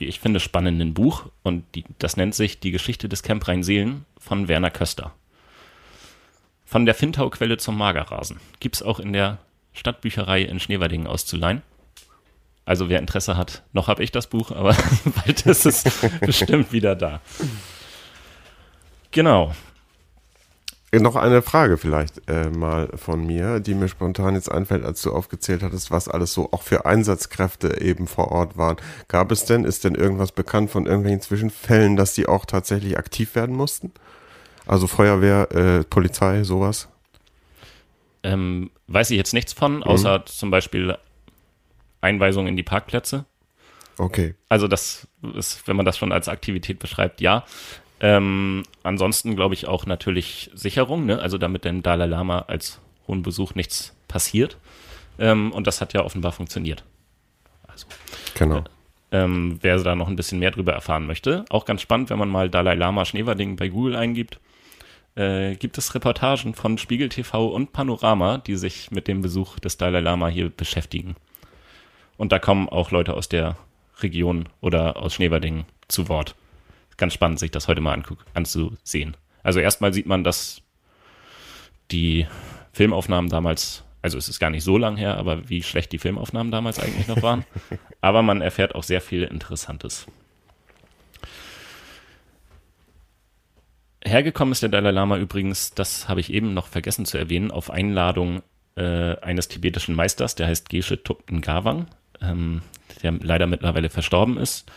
[0.00, 4.06] wie ich finde, spannenden Buch und die, das nennt sich Die Geschichte des Camp Rhein-Seelen
[4.18, 5.12] von Werner Köster.
[6.70, 8.38] Von der Fintau-Quelle zum Magerrasen.
[8.60, 9.38] Gibt es auch in der
[9.72, 11.62] Stadtbücherei in Schneverdingen auszuleihen.
[12.64, 15.82] Also wer Interesse hat, noch habe ich das Buch, aber bald ist es
[16.20, 17.20] bestimmt wieder da.
[19.10, 19.52] Genau.
[20.92, 25.12] Noch eine Frage vielleicht äh, mal von mir, die mir spontan jetzt einfällt, als du
[25.12, 28.76] aufgezählt hattest, was alles so auch für Einsatzkräfte eben vor Ort waren.
[29.08, 33.34] Gab es denn, ist denn irgendwas bekannt von irgendwelchen Zwischenfällen, dass die auch tatsächlich aktiv
[33.34, 33.92] werden mussten?
[34.70, 36.88] Also Feuerwehr, äh, Polizei, sowas?
[38.22, 40.26] Ähm, weiß ich jetzt nichts von, außer mhm.
[40.26, 40.96] zum Beispiel
[42.00, 43.24] Einweisung in die Parkplätze.
[43.98, 44.36] Okay.
[44.48, 47.44] Also das ist, wenn man das schon als Aktivität beschreibt, ja.
[47.98, 51.18] Ähm, ansonsten glaube ich auch natürlich Sicherung, ne?
[51.18, 52.78] also damit dem Dalai Lama als
[53.08, 54.56] hohen Besuch nichts passiert.
[55.18, 56.84] Ähm, und das hat ja offenbar funktioniert.
[57.66, 57.88] Also,
[58.34, 58.58] genau.
[58.58, 62.20] Äh, ähm, wer da noch ein bisschen mehr drüber erfahren möchte, auch ganz spannend, wenn
[62.20, 64.38] man mal Dalai Lama Schneewerding bei Google eingibt,
[65.20, 69.76] äh, gibt es Reportagen von Spiegel TV und Panorama, die sich mit dem Besuch des
[69.76, 71.16] Dalai Lama hier beschäftigen.
[72.16, 73.56] Und da kommen auch Leute aus der
[74.00, 76.34] Region oder aus Schneewerding zu Wort
[77.00, 78.00] ganz spannend, sich das heute mal
[78.34, 79.16] anzusehen.
[79.42, 80.62] Also erstmal sieht man, dass
[81.90, 82.26] die
[82.72, 86.52] Filmaufnahmen damals, also es ist gar nicht so lang her, aber wie schlecht die Filmaufnahmen
[86.52, 87.44] damals eigentlich noch waren.
[88.00, 90.06] aber man erfährt auch sehr viel Interessantes.
[94.04, 97.70] Hergekommen ist der Dalai Lama übrigens, das habe ich eben noch vergessen zu erwähnen, auf
[97.70, 98.42] Einladung
[98.76, 101.86] äh, eines tibetischen Meisters, der heißt Geshe Tupten Gawang,
[102.22, 102.62] ähm,
[103.02, 104.70] der leider mittlerweile verstorben ist.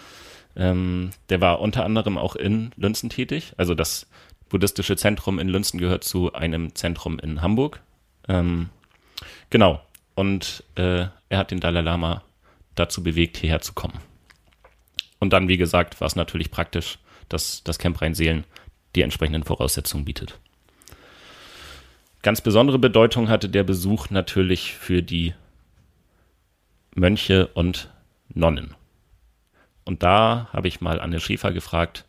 [0.55, 3.53] Ähm, der war unter anderem auch in Lünzen tätig.
[3.57, 4.07] Also das
[4.49, 7.81] buddhistische Zentrum in Lünzen gehört zu einem Zentrum in Hamburg.
[8.27, 8.69] Ähm,
[9.49, 9.81] genau.
[10.15, 12.23] Und äh, er hat den Dalai Lama
[12.75, 13.99] dazu bewegt, hierher zu kommen.
[15.19, 18.43] Und dann, wie gesagt, war es natürlich praktisch, dass das Camp Rhein-Seelen
[18.95, 20.39] die entsprechenden Voraussetzungen bietet.
[22.21, 25.33] Ganz besondere Bedeutung hatte der Besuch natürlich für die
[26.95, 27.89] Mönche und
[28.33, 28.75] Nonnen.
[29.83, 32.05] Und da habe ich mal Anne Schäfer gefragt,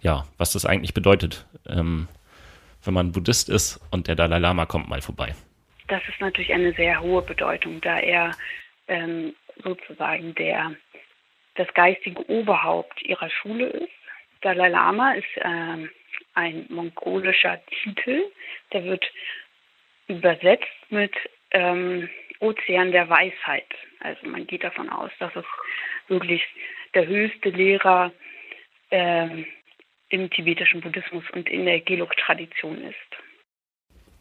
[0.00, 2.08] ja, was das eigentlich bedeutet, ähm,
[2.84, 5.34] wenn man Buddhist ist und der Dalai Lama kommt mal vorbei.
[5.88, 8.32] Das ist natürlich eine sehr hohe Bedeutung, da er
[8.88, 10.72] ähm, sozusagen der,
[11.56, 13.92] das geistige Oberhaupt ihrer Schule ist.
[14.40, 15.90] Dalai Lama ist ähm,
[16.34, 18.22] ein mongolischer Titel,
[18.72, 19.04] der wird
[20.08, 21.12] übersetzt mit
[21.50, 22.08] ähm,
[22.40, 23.68] Ozean der Weisheit.
[24.00, 25.44] Also man geht davon aus, dass es
[26.08, 26.42] wirklich
[26.94, 28.12] der höchste Lehrer
[28.90, 29.44] äh,
[30.08, 32.96] im tibetischen Buddhismus und in der Gelug-Tradition ist.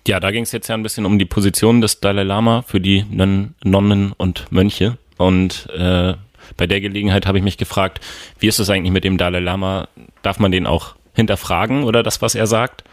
[0.07, 2.79] Ja, da ging es jetzt ja ein bisschen um die Position des Dalai Lama für
[2.79, 4.97] die Nonnen und Mönche.
[5.17, 6.13] Und äh,
[6.57, 7.99] bei der Gelegenheit habe ich mich gefragt,
[8.39, 9.89] wie ist es eigentlich mit dem Dalai Lama?
[10.23, 12.83] Darf man den auch hinterfragen oder das, was er sagt?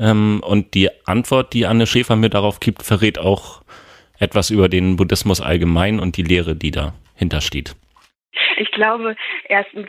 [0.00, 3.62] Ähm, und die Antwort, die Anne Schäfer mir darauf gibt, verrät auch
[4.18, 7.74] etwas über den Buddhismus allgemein und die Lehre, die dahinter steht.
[8.56, 9.16] Ich glaube,
[9.48, 9.88] erstens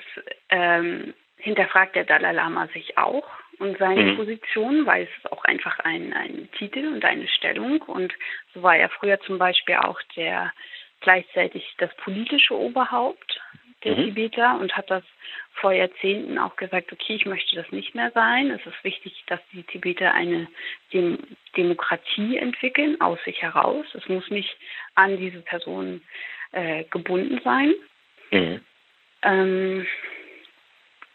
[0.50, 3.28] ähm, hinterfragt der Dalai Lama sich auch
[3.60, 4.18] und seine mhm.
[4.18, 7.82] Position, weil es ist auch einfach ein, ein Titel und eine Stellung.
[7.82, 8.14] Und
[8.54, 10.54] so war er früher zum Beispiel auch der
[11.02, 13.42] gleichzeitig das politische Oberhaupt
[13.84, 14.06] der mhm.
[14.06, 15.04] Tibeter und hat das
[15.54, 18.52] vor Jahrzehnten auch gesagt, okay, ich möchte das nicht mehr sein.
[18.52, 20.48] Es ist wichtig, dass die Tibeter eine
[20.94, 21.20] Dem
[21.56, 23.86] Demokratie entwickeln, aus sich heraus.
[23.94, 24.56] Es muss nicht
[24.96, 26.02] an diese Person
[26.52, 27.74] äh, gebunden sein.
[28.32, 28.62] Mhm.
[29.22, 29.88] Ähm,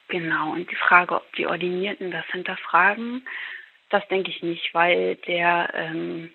[0.09, 3.27] genau, und die Frage, ob die Ordinierten das hinterfragen,
[3.91, 6.33] das denke ich nicht, weil der, ähm,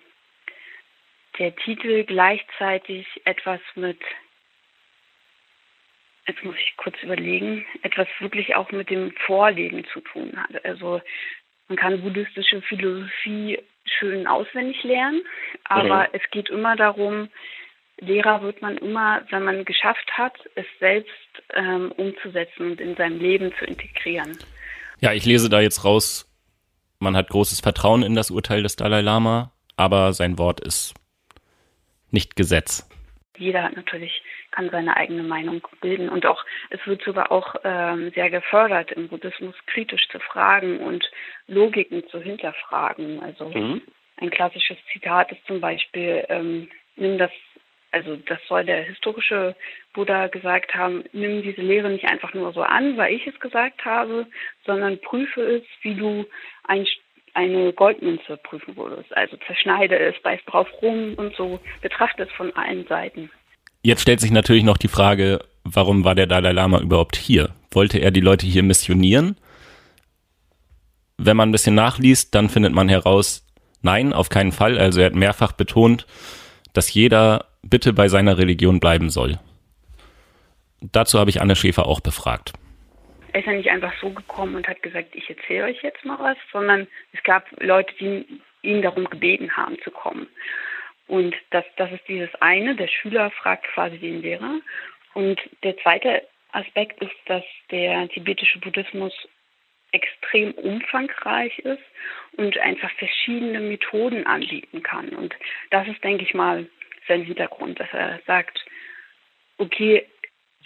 [1.38, 4.00] der Titel gleichzeitig etwas mit,
[6.30, 10.64] jetzt muss ich kurz überlegen, etwas wirklich auch mit dem Vorleben zu tun hat.
[10.64, 11.00] Also
[11.68, 15.22] man kann buddhistische Philosophie schön auswendig lernen,
[15.64, 16.08] aber mhm.
[16.12, 17.28] es geht immer darum,
[18.00, 21.10] Lehrer wird man immer, wenn man geschafft hat, es selbst
[21.52, 24.38] ähm, umzusetzen und in seinem Leben zu integrieren.
[25.00, 26.26] Ja, ich lese da jetzt raus,
[26.98, 30.94] man hat großes Vertrauen in das Urteil des Dalai Lama, aber sein Wort ist
[32.10, 32.88] nicht Gesetz.
[33.36, 38.10] Jeder hat natürlich kann seine eigene Meinung bilden und auch es wird sogar auch ähm,
[38.14, 41.08] sehr gefördert im Buddhismus kritisch zu fragen und
[41.46, 43.22] Logiken zu hinterfragen.
[43.22, 43.82] Also mhm.
[44.16, 47.30] ein klassisches Zitat ist zum Beispiel ähm, nimm das
[47.92, 49.56] also das soll der historische
[49.92, 53.84] Buddha gesagt haben, nimm diese Lehre nicht einfach nur so an, weil ich es gesagt
[53.84, 54.26] habe,
[54.64, 56.24] sondern prüfe es, wie du
[56.64, 56.86] ein,
[57.34, 59.16] eine Goldmünze prüfen würdest.
[59.16, 63.30] Also zerschneide es, beiß drauf rum und so, betrachte es von allen Seiten.
[63.82, 67.50] Jetzt stellt sich natürlich noch die Frage, warum war der Dalai Lama überhaupt hier?
[67.70, 69.36] Wollte er die Leute hier missionieren?
[71.16, 73.46] Wenn man ein bisschen nachliest, dann findet man heraus,
[73.82, 74.78] nein, auf keinen Fall.
[74.78, 76.06] Also er hat mehrfach betont,
[76.72, 79.38] dass jeder bitte bei seiner Religion bleiben soll.
[80.80, 82.52] Dazu habe ich Anne Schäfer auch befragt.
[83.32, 86.18] Er ist ja nicht einfach so gekommen und hat gesagt, ich erzähle euch jetzt mal
[86.18, 88.26] was, sondern es gab Leute, die
[88.62, 90.26] ihn darum gebeten haben zu kommen.
[91.10, 94.60] Und das, das ist dieses eine, der Schüler fragt quasi den Lehrer.
[95.14, 97.42] Und der zweite Aspekt ist, dass
[97.72, 99.12] der tibetische Buddhismus
[99.90, 101.82] extrem umfangreich ist
[102.36, 105.08] und einfach verschiedene Methoden anbieten kann.
[105.08, 105.34] Und
[105.70, 106.68] das ist, denke ich mal,
[107.08, 108.64] sein Hintergrund, dass er sagt,
[109.58, 110.06] okay,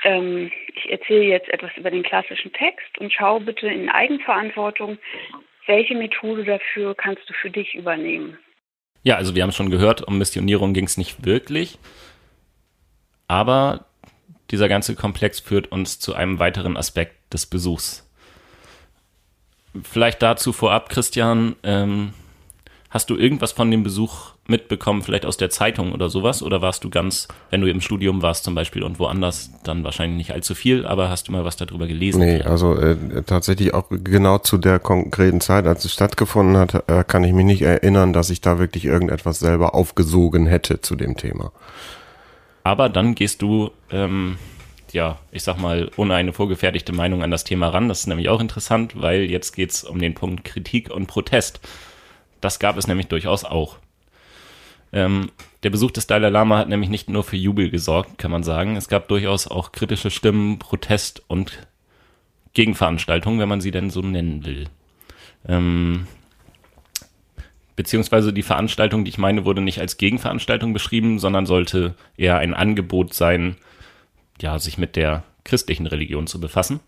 [0.03, 4.99] ähm, ich erzähle jetzt etwas über den klassischen Text und schau bitte in Eigenverantwortung,
[5.67, 8.39] welche Methode dafür kannst du für dich übernehmen.
[9.05, 11.79] Ja, also wir haben schon gehört, um Missionierung ging es nicht wirklich,
[13.29, 13.85] aber
[14.51, 18.09] dieser ganze Komplex führt uns zu einem weiteren Aspekt des Besuchs.
[19.83, 22.15] Vielleicht dazu vorab, Christian, ähm,
[22.95, 26.45] hast du irgendwas von dem Besuch mitbekommen, vielleicht aus der Zeitung oder sowas?
[26.45, 30.17] Oder warst du ganz, wenn du im Studium warst zum Beispiel und woanders, dann wahrscheinlich
[30.17, 32.21] nicht allzu viel, aber hast du mal was darüber gelesen?
[32.21, 37.03] Nee, also äh, tatsächlich auch genau zu der konkreten Zeit, als es stattgefunden hat, äh,
[37.03, 41.17] kann ich mich nicht erinnern, dass ich da wirklich irgendetwas selber aufgesogen hätte zu dem
[41.17, 41.51] Thema.
[42.63, 44.39] Aber dann gehst du, ähm,
[44.93, 47.89] ja, ich sag mal, ohne eine vorgefertigte Meinung an das Thema ran.
[47.89, 51.59] Das ist nämlich auch interessant, weil jetzt geht's um den Punkt Kritik und Protest.
[52.45, 53.79] Das gab es nämlich durchaus auch.
[54.93, 55.31] Ähm,
[55.63, 58.77] der Besuch des Dalai Lama hat nämlich nicht nur für Jubel gesorgt, kann man sagen.
[58.77, 61.67] Es gab durchaus auch kritische Stimmen, Protest und
[62.53, 64.69] Gegenveranstaltungen, wenn man sie denn so nennen will.
[65.49, 66.07] Ähm,
[67.77, 72.53] beziehungsweise die Veranstaltung, die ich meine, wurde nicht als Gegenveranstaltung beschrieben, sondern sollte eher ein
[72.53, 73.57] Angebot sein,
[74.39, 76.81] ja, sich mit der christlichen Religion zu befassen.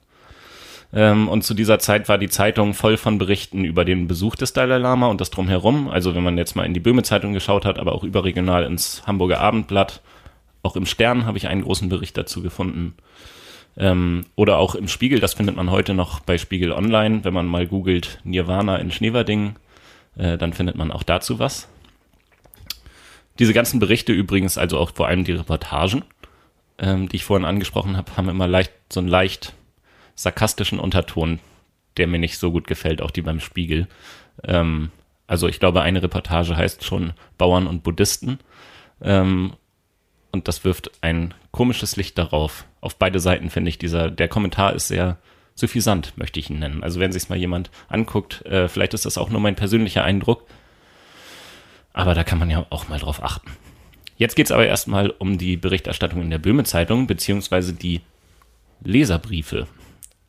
[0.92, 4.52] Ähm, und zu dieser Zeit war die Zeitung voll von Berichten über den Besuch des
[4.52, 5.88] Dalai Lama und das drumherum.
[5.88, 9.40] Also wenn man jetzt mal in die Böhme-Zeitung geschaut hat, aber auch überregional ins Hamburger
[9.40, 10.00] Abendblatt,
[10.62, 12.94] auch im Stern habe ich einen großen Bericht dazu gefunden.
[13.76, 17.24] Ähm, oder auch im Spiegel, das findet man heute noch bei Spiegel Online.
[17.24, 19.56] Wenn man mal googelt Nirvana in Schneverding,
[20.16, 21.68] äh, dann findet man auch dazu was.
[23.38, 26.04] Diese ganzen Berichte übrigens, also auch vor allem die Reportagen,
[26.78, 29.54] ähm, die ich vorhin angesprochen habe, haben immer leicht so ein leicht
[30.16, 31.38] sarkastischen Unterton,
[31.96, 33.86] der mir nicht so gut gefällt, auch die beim Spiegel.
[34.42, 34.90] Ähm,
[35.26, 38.38] also ich glaube, eine Reportage heißt schon Bauern und Buddhisten.
[39.00, 39.52] Ähm,
[40.32, 42.66] und das wirft ein komisches Licht darauf.
[42.80, 45.18] Auf beide Seiten finde ich dieser, der Kommentar ist sehr
[45.54, 46.82] suffisant, möchte ich ihn nennen.
[46.82, 50.46] Also wenn sich mal jemand anguckt, äh, vielleicht ist das auch nur mein persönlicher Eindruck.
[51.92, 53.50] Aber da kann man ja auch mal drauf achten.
[54.18, 58.02] Jetzt geht es aber erstmal um die Berichterstattung in der Böhme Zeitung, beziehungsweise die
[58.82, 59.66] Leserbriefe.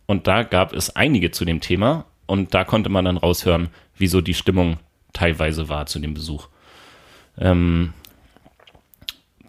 [0.07, 4.21] Und da gab es einige zu dem Thema und da konnte man dann raushören, wieso
[4.21, 4.77] die Stimmung
[5.13, 6.47] teilweise war zu dem Besuch.
[7.37, 7.93] Ähm,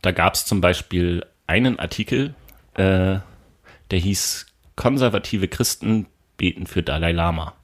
[0.03, 2.35] da gab es zum Beispiel einen Artikel,
[2.75, 3.19] äh,
[3.91, 7.55] der hieß Konservative Christen beten für Dalai Lama.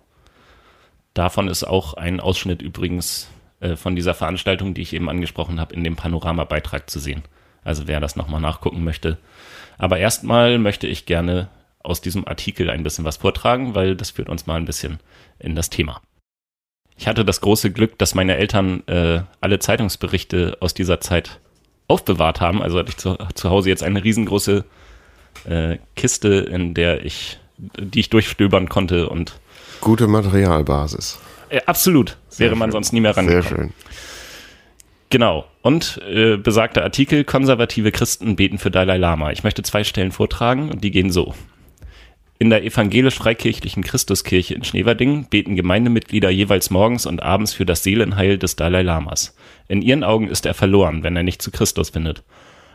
[1.14, 3.28] Davon ist auch ein Ausschnitt übrigens
[3.61, 7.22] äh, von dieser Veranstaltung, die ich eben angesprochen habe, in dem Panoramabeitrag zu sehen.
[7.62, 9.18] Also wer das nochmal nachgucken möchte.
[9.78, 11.48] Aber erstmal möchte ich gerne
[11.85, 14.99] aus diesem Artikel ein bisschen was vortragen, weil das führt uns mal ein bisschen
[15.38, 16.01] in das Thema.
[16.97, 21.40] Ich hatte das große Glück, dass meine Eltern äh, alle Zeitungsberichte aus dieser Zeit
[21.88, 22.62] aufbewahrt haben.
[22.62, 24.64] Also hatte ich zu, zu Hause jetzt eine riesengroße
[25.44, 29.38] äh, Kiste, in der ich, die ich durchstöbern konnte und
[29.81, 31.18] gute Materialbasis.
[31.49, 32.73] Äh, absolut, Sehr wäre man schön.
[32.73, 33.42] sonst nie mehr rangekommen.
[33.42, 33.73] Sehr schön.
[35.11, 35.47] Genau.
[35.62, 39.31] Und äh, besagter Artikel, konservative Christen beten für Dalai Lama.
[39.31, 41.35] Ich möchte zwei Stellen vortragen und die gehen so.
[42.44, 48.37] In der evangelisch-freikirchlichen Christuskirche in Schneverdingen beten Gemeindemitglieder jeweils morgens und abends für das Seelenheil
[48.37, 49.35] des Dalai Lamas.
[49.66, 52.22] In ihren Augen ist er verloren, wenn er nicht zu Christus findet.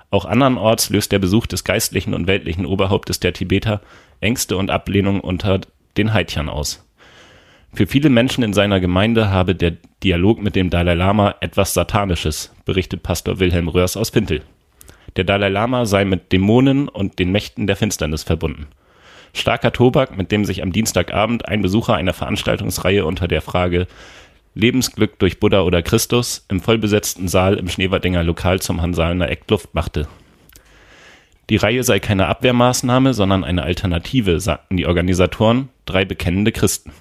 [0.09, 3.79] Auch andernorts löst der Besuch des geistlichen und weltlichen Oberhauptes der Tibeter
[4.21, 5.61] Ängste und Ablehnung unter
[5.97, 6.83] den Haitian aus.
[7.71, 12.51] Für viele Menschen in seiner Gemeinde habe der Dialog mit dem Dalai Lama etwas Satanisches,
[12.65, 14.41] berichtet Pastor Wilhelm Röhrs aus Pintel.
[15.15, 18.65] Der Dalai Lama sei mit Dämonen und den Mächten der Finsternis verbunden.
[19.33, 23.87] Starker Tobak, mit dem sich am Dienstagabend ein Besucher einer Veranstaltungsreihe unter der Frage
[24.55, 29.73] Lebensglück durch Buddha oder Christus im vollbesetzten Saal im Schneewardinger Lokal zum Hansalener Eck Luft
[29.73, 30.07] machte.
[31.49, 36.91] Die Reihe sei keine Abwehrmaßnahme, sondern eine Alternative, sagten die Organisatoren, drei bekennende Christen.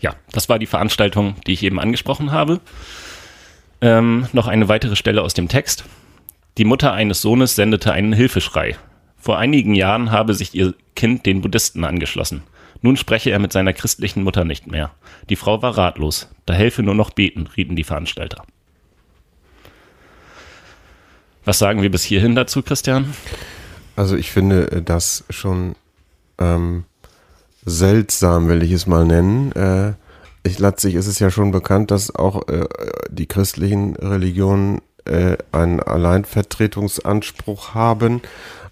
[0.00, 2.60] Ja, das war die Veranstaltung, die ich eben angesprochen habe.
[3.80, 5.84] Ähm, noch eine weitere Stelle aus dem Text.
[6.58, 8.76] Die Mutter eines Sohnes sendete einen Hilfeschrei.
[9.26, 12.44] Vor einigen Jahren habe sich ihr Kind den Buddhisten angeschlossen.
[12.80, 14.92] Nun spreche er mit seiner christlichen Mutter nicht mehr.
[15.28, 16.28] Die Frau war ratlos.
[16.46, 18.44] Da helfe nur noch beten, rieten die Veranstalter.
[21.44, 23.14] Was sagen wir bis hierhin dazu, Christian?
[23.96, 25.74] Also ich finde das schon
[26.38, 26.84] ähm,
[27.64, 29.50] seltsam, will ich es mal nennen.
[29.56, 29.94] Äh,
[30.44, 32.64] ich, letztlich ist es ja schon bekannt, dass auch äh,
[33.10, 38.22] die christlichen Religionen äh, einen Alleinvertretungsanspruch haben,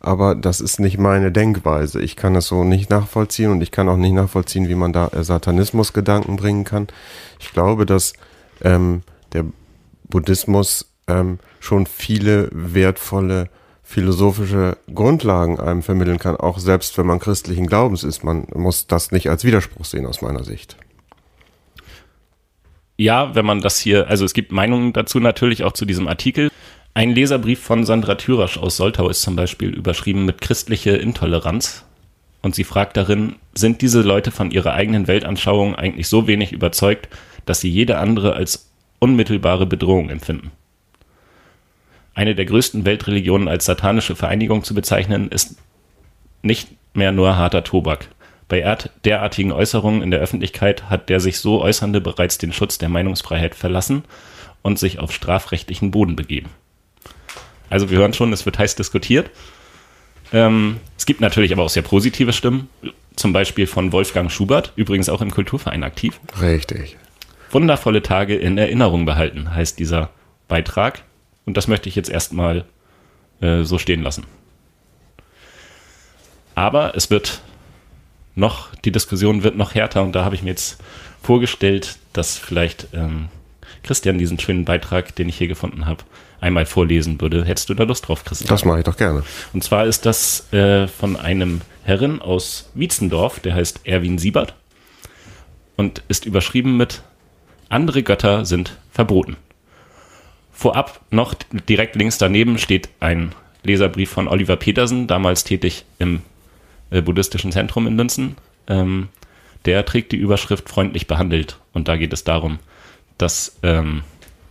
[0.04, 2.00] aber das ist nicht meine Denkweise.
[2.00, 5.08] Ich kann das so nicht nachvollziehen und ich kann auch nicht nachvollziehen, wie man da
[5.08, 6.88] äh, Satanismus-Gedanken bringen kann.
[7.40, 8.12] Ich glaube, dass
[8.62, 9.44] ähm, der
[10.08, 13.48] Buddhismus ähm, schon viele wertvolle
[13.82, 18.24] philosophische Grundlagen einem vermitteln kann, auch selbst wenn man christlichen Glaubens ist.
[18.24, 20.76] Man muss das nicht als Widerspruch sehen aus meiner Sicht.
[22.96, 26.50] Ja, wenn man das hier, also es gibt Meinungen dazu natürlich auch zu diesem Artikel.
[26.96, 31.84] Ein Leserbrief von Sandra Thürasch aus Soltau ist zum Beispiel überschrieben mit christliche Intoleranz.
[32.40, 37.08] Und sie fragt darin, sind diese Leute von ihrer eigenen Weltanschauung eigentlich so wenig überzeugt,
[37.46, 40.52] dass sie jede andere als unmittelbare Bedrohung empfinden?
[42.14, 45.56] Eine der größten Weltreligionen als satanische Vereinigung zu bezeichnen, ist
[46.42, 48.08] nicht mehr nur harter Tobak.
[48.46, 48.60] Bei
[49.04, 53.56] derartigen Äußerungen in der Öffentlichkeit hat der sich so Äußernde bereits den Schutz der Meinungsfreiheit
[53.56, 54.04] verlassen
[54.62, 56.50] und sich auf strafrechtlichen Boden begeben.
[57.70, 59.30] Also wir hören schon, es wird heiß diskutiert.
[60.32, 62.68] Ähm, es gibt natürlich aber auch sehr positive Stimmen,
[63.16, 66.20] zum Beispiel von Wolfgang Schubert, übrigens auch im Kulturverein aktiv.
[66.40, 66.96] Richtig.
[67.50, 70.10] Wundervolle Tage in Erinnerung behalten, heißt dieser
[70.48, 71.02] Beitrag.
[71.46, 72.64] Und das möchte ich jetzt erstmal
[73.40, 74.24] äh, so stehen lassen.
[76.54, 77.40] Aber es wird
[78.34, 80.78] noch, die Diskussion wird noch härter und da habe ich mir jetzt
[81.22, 83.28] vorgestellt, dass vielleicht ähm,
[83.84, 86.02] Christian diesen schönen Beitrag, den ich hier gefunden habe,
[86.40, 87.44] einmal vorlesen würde.
[87.44, 88.48] Hättest du da Lust drauf, Christian?
[88.48, 89.22] Das mache ich doch gerne.
[89.52, 94.54] Und zwar ist das äh, von einem Herren aus Wietzendorf, der heißt Erwin Siebert
[95.76, 97.02] und ist überschrieben mit
[97.68, 99.36] Andere Götter sind verboten.
[100.52, 101.34] Vorab noch
[101.68, 106.22] direkt links daneben steht ein Leserbrief von Oliver Petersen, damals tätig im
[106.90, 108.36] äh, buddhistischen Zentrum in Lünzen.
[108.68, 109.08] Ähm,
[109.64, 111.58] der trägt die Überschrift freundlich behandelt.
[111.72, 112.58] Und da geht es darum,
[113.18, 114.02] dass ähm,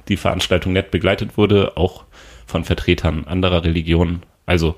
[0.07, 2.03] die Veranstaltung nett begleitet wurde, auch
[2.45, 4.23] von Vertretern anderer Religionen.
[4.45, 4.75] Also,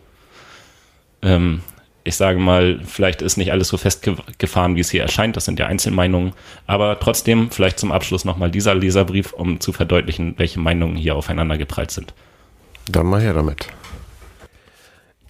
[1.21, 1.61] ähm,
[2.03, 5.35] ich sage mal, vielleicht ist nicht alles so festgefahren, wie es hier erscheint.
[5.35, 6.33] Das sind ja Einzelmeinungen.
[6.67, 11.57] Aber trotzdem, vielleicht zum Abschluss nochmal dieser Leserbrief, um zu verdeutlichen, welche Meinungen hier aufeinander
[11.57, 12.13] geprallt sind.
[12.87, 13.67] Dann mal her damit.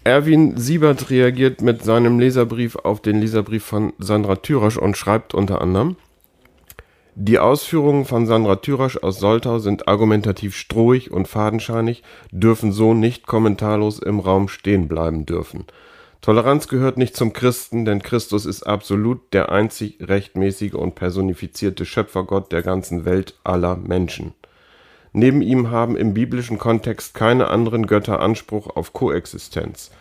[0.04, 5.62] Erwin Siebert reagiert mit seinem Leserbrief auf den Leserbrief von Sandra Thürasch und schreibt unter
[5.62, 5.96] anderem,
[7.18, 13.26] die Ausführungen von Sandra Thürasch aus Soltau sind argumentativ strohig und fadenscheinig, dürfen so nicht
[13.26, 15.64] kommentarlos im Raum stehen bleiben dürfen.
[16.20, 22.52] Toleranz gehört nicht zum Christen, denn Christus ist absolut der einzig rechtmäßige und personifizierte Schöpfergott
[22.52, 24.34] der ganzen Welt aller Menschen.
[25.14, 29.92] Neben ihm haben im biblischen Kontext keine anderen Götter Anspruch auf Koexistenz.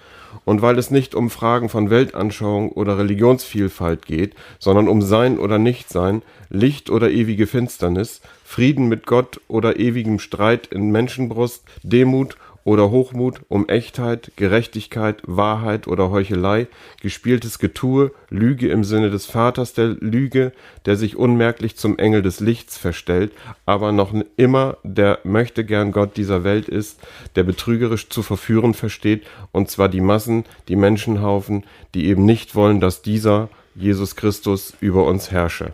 [0.44, 5.59] Und weil es nicht um Fragen von Weltanschauung oder Religionsvielfalt geht, sondern um Sein oder
[5.59, 12.90] Nichtsein, Licht oder ewige Finsternis, Frieden mit Gott oder ewigem Streit in Menschenbrust, Demut oder
[12.90, 16.66] Hochmut, um Echtheit, Gerechtigkeit, Wahrheit oder Heuchelei,
[17.00, 20.53] gespieltes Getue, Lüge im Sinne des Vaters der Lüge,
[20.87, 23.33] der sich unmerklich zum Engel des Lichts verstellt,
[23.66, 26.98] aber noch immer der möchte gern Gott dieser Welt ist,
[27.37, 32.80] der betrügerisch zu verführen versteht, und zwar die Massen, die Menschenhaufen, die eben nicht wollen,
[32.80, 35.72] dass dieser, Jesus Christus, über uns herrsche.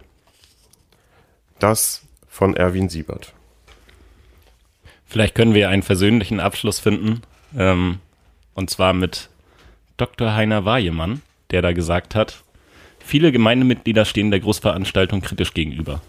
[1.60, 3.34] Das von Erwin Siebert.
[5.10, 7.22] Vielleicht können wir einen versöhnlichen Abschluss finden.
[7.58, 7.98] Ähm,
[8.54, 9.28] und zwar mit
[9.96, 10.34] Dr.
[10.34, 12.44] Heiner Wajemann, der da gesagt hat,
[13.00, 16.00] viele Gemeindemitglieder stehen der Großveranstaltung kritisch gegenüber.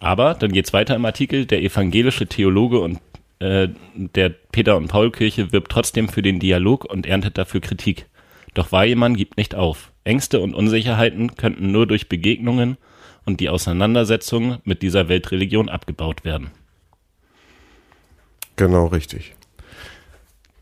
[0.00, 3.00] Aber dann geht es weiter im Artikel, der evangelische Theologe und
[3.38, 8.06] äh, der Peter- und Paul-Kirche wirbt trotzdem für den Dialog und erntet dafür Kritik.
[8.54, 9.92] Doch Wajemann gibt nicht auf.
[10.04, 12.78] Ängste und Unsicherheiten könnten nur durch Begegnungen
[13.26, 16.50] und die Auseinandersetzung mit dieser Weltreligion abgebaut werden.
[18.56, 19.34] Genau richtig.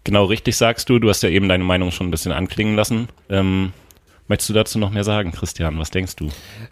[0.05, 0.99] Genau richtig sagst du.
[0.99, 3.09] Du hast ja eben deine Meinung schon ein bisschen anklingen lassen.
[3.28, 3.72] Ähm,
[4.28, 5.78] möchtest du dazu noch mehr sagen, Christian?
[5.78, 6.30] Was denkst du?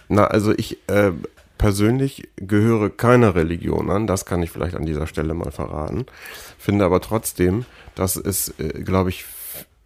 [0.09, 1.13] Na, also ich äh,
[1.59, 4.07] persönlich gehöre keiner Religion an.
[4.07, 6.07] Das kann ich vielleicht an dieser Stelle mal verraten.
[6.59, 9.27] Finde aber trotzdem, dass es, äh, glaube ich,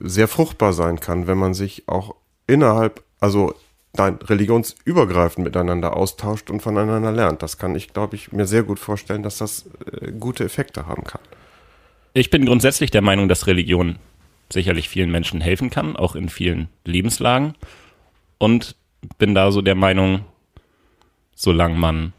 [0.00, 2.14] sehr fruchtbar sein kann, wenn man sich auch
[2.46, 3.54] innerhalb, also
[3.96, 7.42] nein, religionsübergreifend miteinander austauscht und voneinander lernt.
[7.42, 9.66] Das kann ich, glaube ich, mir sehr gut vorstellen, dass das
[10.00, 11.20] äh, gute Effekte haben kann.
[12.12, 13.96] Ich bin grundsätzlich der Meinung, dass Religion
[14.52, 17.54] sicherlich vielen Menschen helfen kann, auch in vielen Lebenslagen.
[18.38, 18.76] Und
[19.18, 20.24] bin da so der Meinung,
[21.34, 22.12] solange man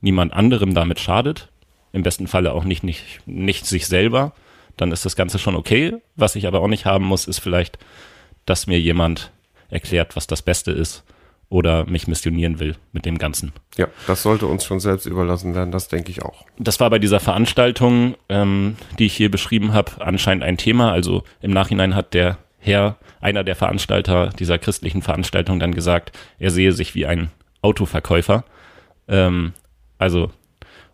[0.00, 1.50] niemand anderem damit schadet,
[1.92, 4.32] im besten Falle auch nicht, nicht, nicht sich selber,
[4.76, 5.96] dann ist das Ganze schon okay.
[6.16, 7.78] Was ich aber auch nicht haben muss, ist vielleicht,
[8.46, 9.32] dass mir jemand
[9.68, 11.04] erklärt, was das Beste ist
[11.50, 13.52] oder mich missionieren will mit dem Ganzen.
[13.76, 16.44] Ja, das sollte uns schon selbst überlassen werden, das denke ich auch.
[16.58, 20.92] Das war bei dieser Veranstaltung, ähm, die ich hier beschrieben habe, anscheinend ein Thema.
[20.92, 26.50] Also im Nachhinein hat der Herr, einer der Veranstalter dieser christlichen Veranstaltung, dann gesagt, er
[26.50, 27.30] sehe sich wie ein
[27.62, 28.44] Autoverkäufer.
[29.08, 29.54] Ähm,
[29.96, 30.30] also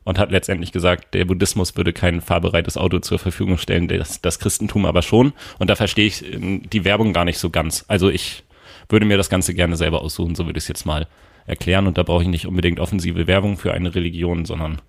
[0.05, 4.39] und hat letztendlich gesagt, der Buddhismus würde kein fahrbereites Auto zur Verfügung stellen, das, das
[4.39, 5.33] Christentum aber schon.
[5.59, 7.85] Und da verstehe ich ähm, die Werbung gar nicht so ganz.
[7.89, 8.44] Also ich
[8.89, 11.07] würde mir das Ganze gerne selber aussuchen, so würde ich es jetzt mal
[11.47, 11.87] erklären.
[11.87, 14.81] Und da brauche ich nicht unbedingt offensive Werbung für eine Religion, sondern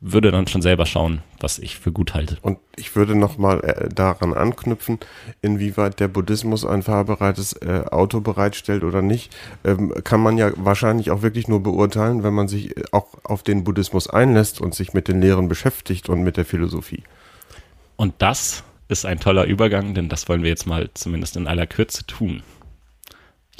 [0.00, 2.38] würde dann schon selber schauen, was ich für gut halte.
[2.40, 4.98] Und ich würde nochmal äh, daran anknüpfen,
[5.42, 11.10] inwieweit der Buddhismus ein fahrbereites äh, Auto bereitstellt oder nicht, ähm, kann man ja wahrscheinlich
[11.10, 14.94] auch wirklich nur beurteilen, wenn man sich äh, auch auf den Buddhismus einlässt und sich
[14.94, 17.02] mit den Lehren beschäftigt und mit der Philosophie.
[17.96, 21.66] Und das ist ein toller Übergang, denn das wollen wir jetzt mal zumindest in aller
[21.66, 22.42] Kürze tun.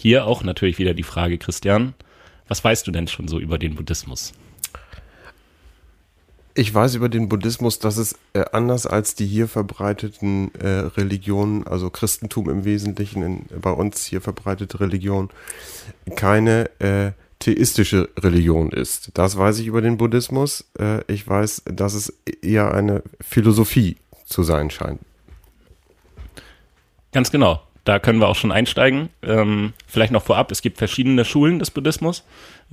[0.01, 1.93] Hier auch natürlich wieder die Frage, Christian,
[2.49, 4.33] was weißt du denn schon so über den Buddhismus?
[6.55, 11.67] Ich weiß über den Buddhismus, dass es äh, anders als die hier verbreiteten äh, Religionen,
[11.67, 15.29] also Christentum im Wesentlichen, in, bei uns hier verbreitete Religion,
[16.17, 19.11] keine äh, theistische Religion ist.
[19.13, 20.65] Das weiß ich über den Buddhismus.
[20.79, 22.09] Äh, ich weiß, dass es
[22.41, 25.01] eher eine Philosophie zu sein scheint.
[27.13, 27.61] Ganz genau.
[27.85, 29.09] Da können wir auch schon einsteigen.
[29.23, 32.25] Ähm, vielleicht noch vorab, es gibt verschiedene Schulen des Buddhismus.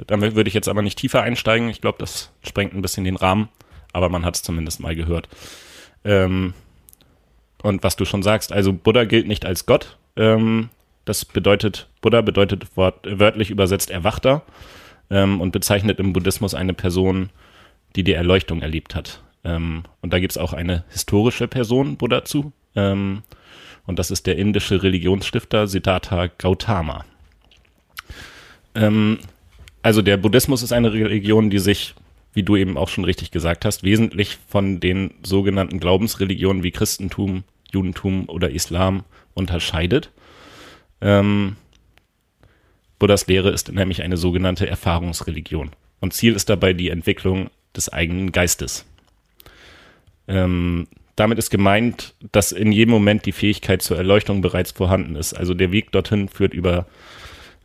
[0.05, 1.69] Damit würde ich jetzt aber nicht tiefer einsteigen.
[1.69, 3.49] Ich glaube, das sprengt ein bisschen den Rahmen
[3.97, 5.27] aber man hat es zumindest mal gehört.
[6.03, 6.53] Ähm,
[7.63, 9.97] und was du schon sagst, also Buddha gilt nicht als Gott.
[10.15, 10.69] Ähm,
[11.05, 14.43] das bedeutet, Buddha bedeutet wort, wörtlich übersetzt Erwachter
[15.09, 17.31] ähm, und bezeichnet im Buddhismus eine Person,
[17.95, 19.23] die die Erleuchtung erlebt hat.
[19.43, 22.51] Ähm, und da gibt es auch eine historische Person Buddha zu.
[22.75, 23.23] Ähm,
[23.87, 27.05] und das ist der indische Religionsstifter Siddhartha Gautama.
[28.75, 29.17] Ähm,
[29.81, 31.95] also der Buddhismus ist eine Religion, die sich
[32.37, 37.43] wie du eben auch schon richtig gesagt hast, wesentlich von den sogenannten Glaubensreligionen wie Christentum,
[37.71, 40.11] Judentum oder Islam unterscheidet.
[41.01, 41.55] Ähm,
[42.99, 45.71] Buddhas Lehre ist nämlich eine sogenannte Erfahrungsreligion.
[45.99, 48.85] Und Ziel ist dabei die Entwicklung des eigenen Geistes.
[50.27, 50.87] Ähm,
[51.17, 55.33] damit ist gemeint, dass in jedem Moment die Fähigkeit zur Erleuchtung bereits vorhanden ist.
[55.33, 56.85] Also der Weg dorthin führt über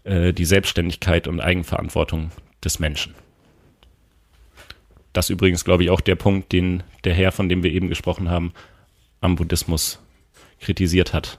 [0.04, 2.32] äh, die Selbstständigkeit und Eigenverantwortung
[2.64, 3.14] des Menschen.
[5.12, 8.30] Das übrigens, glaube ich, auch der Punkt, den der Herr, von dem wir eben gesprochen
[8.30, 8.54] haben,
[9.20, 10.00] am Buddhismus
[10.58, 11.38] kritisiert hat.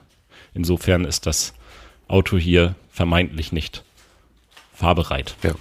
[0.54, 1.52] Insofern ist das
[2.06, 3.82] Auto hier vermeintlich nicht
[4.72, 5.34] fahrbereit.
[5.42, 5.54] Ja.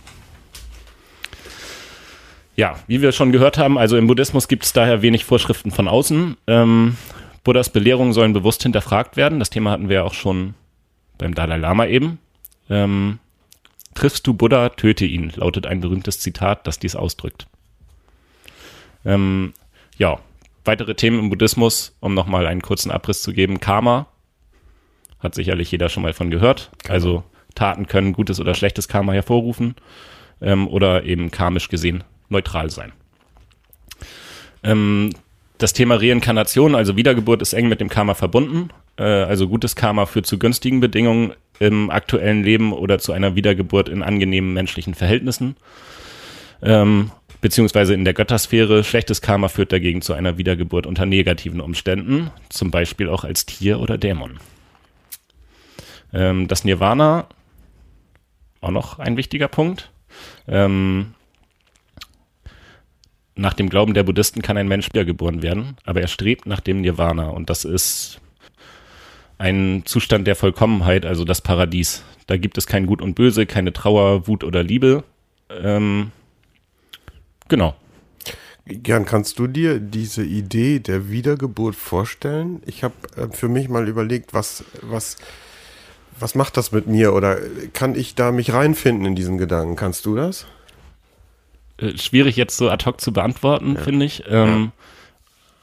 [2.55, 5.87] Ja, wie wir schon gehört haben, also im Buddhismus gibt es daher wenig Vorschriften von
[5.87, 6.37] außen.
[6.45, 6.97] Ähm,
[7.43, 9.39] Buddhas Belehrungen sollen bewusst hinterfragt werden.
[9.39, 10.53] Das Thema hatten wir ja auch schon
[11.17, 12.19] beim Dalai Lama eben.
[12.69, 13.19] Ähm,
[13.95, 17.47] triffst du Buddha, töte ihn, lautet ein berühmtes Zitat, das dies ausdrückt.
[19.03, 19.53] Ähm,
[19.97, 20.19] ja,
[20.63, 23.59] weitere Themen im Buddhismus, um nochmal einen kurzen Abriss zu geben.
[23.59, 24.05] Karma
[25.19, 26.69] hat sicherlich jeder schon mal von gehört.
[26.87, 27.23] Also
[27.55, 29.75] Taten können gutes oder schlechtes Karma hervorrufen
[30.39, 32.91] ähm, oder eben karmisch gesehen neutral sein.
[34.63, 35.11] Ähm,
[35.57, 38.69] das Thema Reinkarnation, also Wiedergeburt, ist eng mit dem Karma verbunden.
[38.97, 43.87] Äh, also gutes Karma führt zu günstigen Bedingungen im aktuellen Leben oder zu einer Wiedergeburt
[43.87, 45.55] in angenehmen menschlichen Verhältnissen.
[46.61, 47.11] Ähm,
[47.41, 48.83] beziehungsweise in der Göttersphäre.
[48.83, 53.79] Schlechtes Karma führt dagegen zu einer Wiedergeburt unter negativen Umständen, zum Beispiel auch als Tier
[53.79, 54.39] oder Dämon.
[56.13, 57.27] Ähm, das Nirvana,
[58.61, 59.91] auch noch ein wichtiger Punkt.
[60.47, 61.13] Ähm,
[63.35, 66.81] nach dem Glauben der Buddhisten kann ein Mensch wiedergeboren werden, aber er strebt nach dem
[66.81, 68.19] Nirvana und das ist
[69.37, 72.03] ein Zustand der Vollkommenheit, also das Paradies.
[72.27, 75.03] Da gibt es kein Gut und Böse, keine Trauer, Wut oder Liebe.
[75.49, 76.11] Ähm,
[77.47, 77.75] Genau.
[78.65, 82.61] Gern, kannst du dir diese Idee der Wiedergeburt vorstellen?
[82.65, 85.17] Ich habe äh, für mich mal überlegt, was, was,
[86.17, 87.37] was macht das mit mir oder
[87.73, 89.75] kann ich da mich reinfinden in diesen Gedanken?
[89.75, 90.47] Kannst du das?
[91.77, 93.81] Äh, schwierig jetzt so ad hoc zu beantworten, ja.
[93.81, 94.23] finde ich.
[94.27, 94.71] Ähm,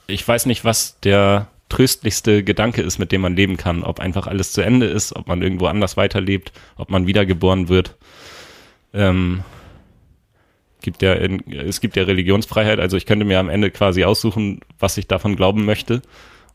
[0.07, 0.13] ja.
[0.13, 3.83] Ich weiß nicht, was der tröstlichste Gedanke ist, mit dem man leben kann.
[3.83, 7.95] Ob einfach alles zu Ende ist, ob man irgendwo anders weiterlebt, ob man wiedergeboren wird.
[8.93, 9.43] Ähm,
[10.81, 14.59] gibt ja in, es gibt ja Religionsfreiheit, also ich könnte mir am Ende quasi aussuchen,
[14.79, 16.01] was ich davon glauben möchte.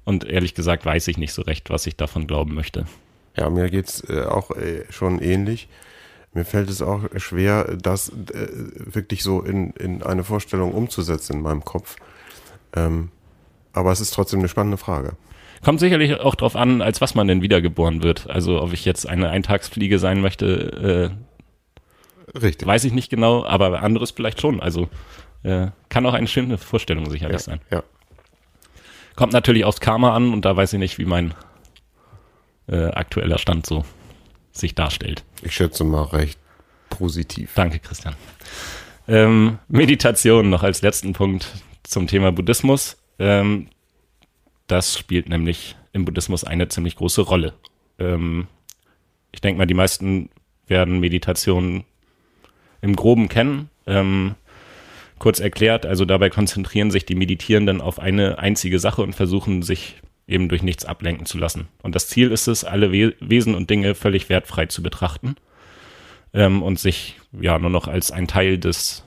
[0.04, 2.86] Und ehrlich gesagt weiß ich nicht so recht, was ich davon glauben möchte.
[3.36, 5.68] Ja, mir geht's äh, auch äh, schon ähnlich.
[6.36, 11.40] Mir fällt es auch schwer, das äh, wirklich so in, in eine Vorstellung umzusetzen in
[11.40, 11.96] meinem Kopf.
[12.74, 13.08] Ähm,
[13.72, 15.16] aber es ist trotzdem eine spannende Frage.
[15.64, 18.28] Kommt sicherlich auch darauf an, als was man denn wiedergeboren wird.
[18.28, 21.10] Also ob ich jetzt eine Eintagsfliege sein möchte,
[22.34, 22.68] äh, Richtig.
[22.68, 24.60] weiß ich nicht genau, aber anderes vielleicht schon.
[24.60, 24.90] Also
[25.42, 27.60] äh, kann auch eine schöne Vorstellung sicherlich ja, sein.
[27.70, 27.82] Ja.
[29.14, 31.32] Kommt natürlich aufs Karma an und da weiß ich nicht, wie mein
[32.68, 33.86] äh, aktueller Stand so
[34.58, 35.24] sich darstellt.
[35.42, 36.38] Ich schätze mal recht
[36.88, 37.52] positiv.
[37.54, 38.14] Danke, Christian.
[39.08, 41.48] Ähm, Meditation noch als letzten Punkt
[41.82, 42.96] zum Thema Buddhismus.
[43.18, 43.68] Ähm,
[44.66, 47.54] das spielt nämlich im Buddhismus eine ziemlich große Rolle.
[47.98, 48.48] Ähm,
[49.32, 50.30] ich denke mal, die meisten
[50.66, 51.84] werden Meditation
[52.80, 53.70] im Groben kennen.
[53.86, 54.34] Ähm,
[55.18, 59.96] kurz erklärt, also dabei konzentrieren sich die Meditierenden auf eine einzige Sache und versuchen sich
[60.26, 61.68] eben durch nichts ablenken zu lassen.
[61.82, 65.36] Und das Ziel ist es, alle We Wesen und Dinge völlig wertfrei zu betrachten
[66.32, 69.04] ähm, und sich ja nur noch als ein Teil des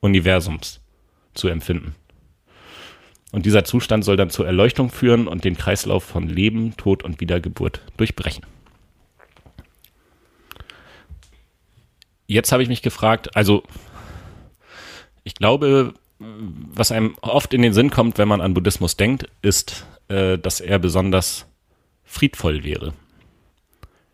[0.00, 0.80] Universums
[1.32, 1.94] zu empfinden.
[3.32, 7.20] Und dieser Zustand soll dann zur Erleuchtung führen und den Kreislauf von Leben, Tod und
[7.20, 8.46] Wiedergeburt durchbrechen.
[12.26, 13.64] Jetzt habe ich mich gefragt, also
[15.24, 19.84] ich glaube, was einem oft in den Sinn kommt, wenn man an Buddhismus denkt, ist,
[20.08, 21.46] äh, dass er besonders
[22.04, 22.92] friedvoll wäre.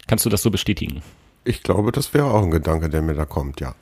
[0.07, 1.03] Kannst du das so bestätigen?
[1.45, 3.75] Ich glaube, das wäre auch ein Gedanke, der mir da kommt, ja.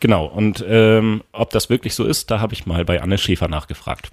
[0.00, 3.48] Genau, und ähm, ob das wirklich so ist, da habe ich mal bei Anne Schäfer
[3.48, 4.10] nachgefragt.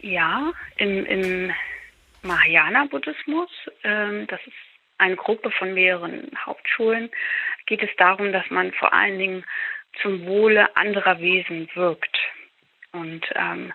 [0.00, 1.52] Ja, im, im
[2.22, 3.50] Mahayana-Buddhismus,
[3.82, 4.54] ähm, das ist
[4.98, 7.10] eine Gruppe von mehreren Hauptschulen,
[7.66, 9.44] geht es darum, dass man vor allen Dingen
[10.02, 12.16] zum Wohle anderer Wesen wirkt.
[12.92, 13.72] Und ähm,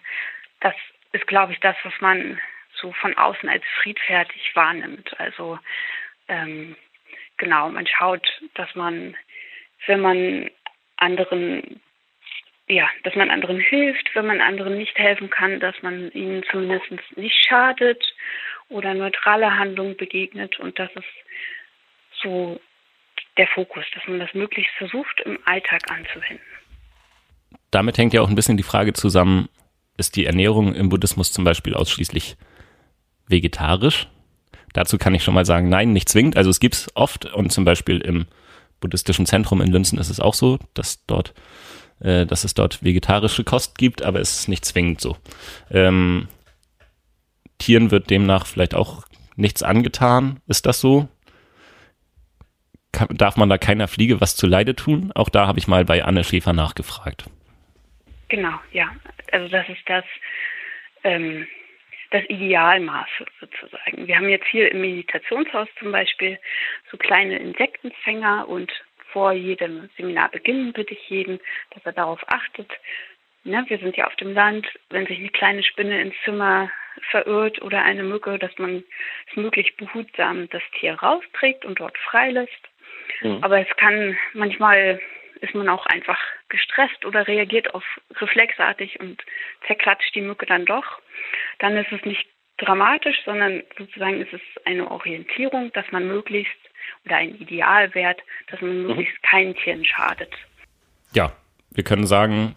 [0.61, 0.75] das
[1.11, 2.39] ist, glaube ich, das, was man
[2.79, 5.19] so von außen als friedfertig wahrnimmt.
[5.19, 5.59] Also
[6.27, 6.75] ähm,
[7.37, 9.15] genau, man schaut, dass man,
[9.87, 10.51] wenn man
[10.97, 11.81] anderen
[12.69, 16.85] ja, dass man anderen hilft, wenn man anderen nicht helfen kann, dass man ihnen zumindest
[17.17, 18.03] nicht schadet
[18.69, 20.59] oder neutrale Handlungen begegnet.
[20.59, 21.03] Und das ist
[22.21, 22.61] so
[23.37, 26.45] der Fokus, dass man das möglichst versucht, im Alltag anzuwenden.
[27.71, 29.49] Damit hängt ja auch ein bisschen die Frage zusammen,
[29.99, 32.37] ist die Ernährung im Buddhismus zum Beispiel ausschließlich
[33.27, 34.07] vegetarisch?
[34.73, 36.37] Dazu kann ich schon mal sagen, nein, nicht zwingend.
[36.37, 38.25] Also es gibt es oft und zum Beispiel im
[38.79, 41.33] buddhistischen Zentrum in Lünzen ist es auch so, dass dort
[41.99, 45.17] äh, dass es dort vegetarische Kost gibt, aber es ist nicht zwingend so.
[45.69, 46.27] Ähm,
[47.57, 49.03] Tieren wird demnach vielleicht auch
[49.35, 50.39] nichts angetan.
[50.47, 51.09] Ist das so?
[52.91, 55.11] Kann, darf man da keiner Fliege was zu Leide tun?
[55.13, 57.25] Auch da habe ich mal bei Anne Schäfer nachgefragt.
[58.29, 58.95] Genau, ja.
[59.31, 60.05] Also das ist das,
[61.03, 61.47] ähm,
[62.11, 63.09] das Idealmaß
[63.39, 64.07] sozusagen.
[64.07, 66.39] Wir haben jetzt hier im Meditationshaus zum Beispiel
[66.91, 68.71] so kleine Insektenfänger und
[69.11, 71.39] vor jedem Seminarbeginn bitte ich jeden,
[71.71, 72.71] dass er darauf achtet.
[73.43, 76.69] Ne, wir sind ja auf dem Land, wenn sich eine kleine Spinne ins Zimmer
[77.09, 78.83] verirrt oder eine Mücke, dass man
[79.29, 82.69] es möglichst behutsam das Tier rausträgt und dort freilässt.
[83.21, 83.39] Mhm.
[83.41, 84.99] Aber es kann manchmal
[85.41, 86.19] ist man auch einfach
[86.49, 87.83] gestresst oder reagiert auf
[88.15, 89.21] reflexartig und
[89.67, 90.85] zerklatscht die Mücke dann doch.
[91.59, 92.27] Dann ist es nicht
[92.57, 96.57] dramatisch, sondern sozusagen ist es eine Orientierung, dass man möglichst
[97.05, 98.87] oder ein Idealwert, dass man mhm.
[98.87, 99.27] möglichst mhm.
[99.27, 100.31] keinen Tieren schadet.
[101.13, 101.31] Ja,
[101.71, 102.55] wir können sagen,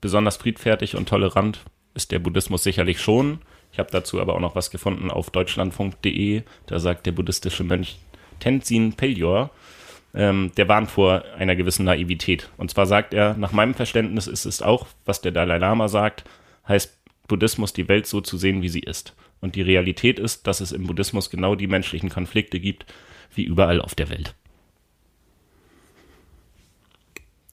[0.00, 1.64] besonders friedfertig und tolerant
[1.94, 3.40] ist der Buddhismus sicherlich schon.
[3.72, 6.42] Ich habe dazu aber auch noch was gefunden auf deutschlandfunk.de.
[6.66, 7.98] Da sagt der buddhistische Mönch
[8.40, 9.50] Tenzin Peljor,
[10.14, 12.50] ähm, der warnt vor einer gewissen Naivität.
[12.56, 16.24] Und zwar sagt er, nach meinem Verständnis ist es auch, was der Dalai Lama sagt,
[16.66, 16.98] heißt
[17.28, 19.14] Buddhismus die Welt so zu sehen, wie sie ist.
[19.40, 22.86] Und die Realität ist, dass es im Buddhismus genau die menschlichen Konflikte gibt,
[23.34, 24.34] wie überall auf der Welt.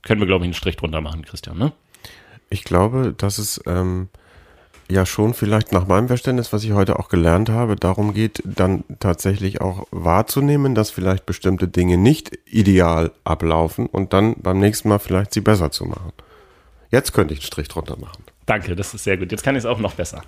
[0.01, 1.73] Können wir, glaube ich, einen Strich drunter machen, Christian, ne?
[2.49, 4.09] Ich glaube, dass es ähm,
[4.89, 8.83] ja schon vielleicht nach meinem Verständnis, was ich heute auch gelernt habe, darum geht, dann
[8.99, 14.99] tatsächlich auch wahrzunehmen, dass vielleicht bestimmte Dinge nicht ideal ablaufen und dann beim nächsten Mal
[14.99, 16.11] vielleicht sie besser zu machen.
[16.91, 18.23] Jetzt könnte ich einen Strich drunter machen.
[18.45, 19.31] Danke, das ist sehr gut.
[19.31, 20.21] Jetzt kann ich es auch noch besser.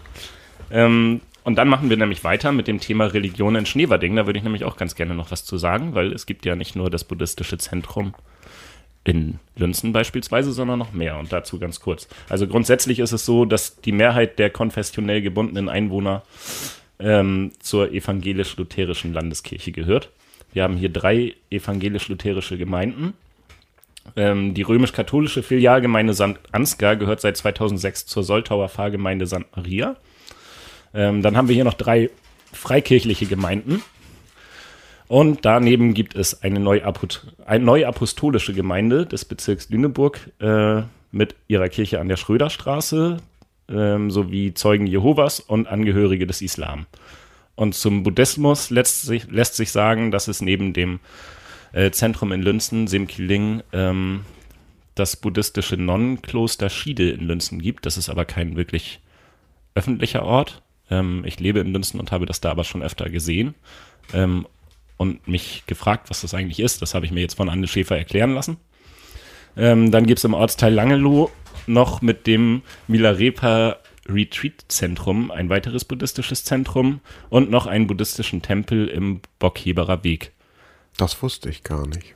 [0.71, 4.15] Ähm, und dann machen wir nämlich weiter mit dem Thema Religion in Schneverding.
[4.15, 6.55] Da würde ich nämlich auch ganz gerne noch was zu sagen, weil es gibt ja
[6.55, 8.13] nicht nur das buddhistische Zentrum
[9.07, 11.17] in Lünzen beispielsweise, sondern noch mehr.
[11.17, 12.07] Und dazu ganz kurz.
[12.27, 16.23] Also grundsätzlich ist es so, dass die Mehrheit der konfessionell gebundenen Einwohner
[16.99, 20.09] ähm, zur evangelisch-lutherischen Landeskirche gehört.
[20.51, 23.13] Wir haben hier drei evangelisch-lutherische Gemeinden.
[24.15, 26.39] Ähm, die römisch-katholische Filialgemeinde St.
[26.51, 29.45] Ansgar gehört seit 2006 zur Soltauer Pfarrgemeinde St.
[29.55, 29.95] Maria.
[30.93, 32.09] Ähm, dann haben wir hier noch drei
[32.51, 33.81] freikirchliche Gemeinden.
[35.07, 40.81] Und daneben gibt es eine, neuapostolische Gemeinde des Bezirks Lüneburg äh,
[41.11, 43.17] mit ihrer Kirche an der Schröderstraße
[43.69, 46.85] ähm, sowie Zeugen Jehovas und Angehörige des Islam.
[47.55, 50.99] Und zum Buddhismus lässt sich, lässt sich sagen, dass es neben dem
[51.73, 54.21] äh, Zentrum in Lünzen, Simkiling, ähm,
[54.93, 57.85] das buddhistische Nonnenkloster Schiede in Lünzen gibt.
[57.85, 58.99] Das ist aber kein wirklich
[59.75, 60.61] öffentlicher Ort.
[60.89, 63.55] Ähm, ich lebe in Lünzen und habe das da aber schon öfter gesehen.
[64.13, 64.47] Ähm,
[64.97, 66.81] und mich gefragt, was das eigentlich ist.
[66.81, 68.57] Das habe ich mir jetzt von Anne Schäfer erklären lassen.
[69.55, 71.31] Ähm, dann gibt es im Ortsteil Langeloh
[71.65, 73.77] noch mit dem Milarepa
[74.09, 80.31] Retreat Zentrum ein weiteres buddhistisches Zentrum und noch einen buddhistischen Tempel im Bockheberer Weg.
[80.97, 82.15] Das wusste ich gar nicht.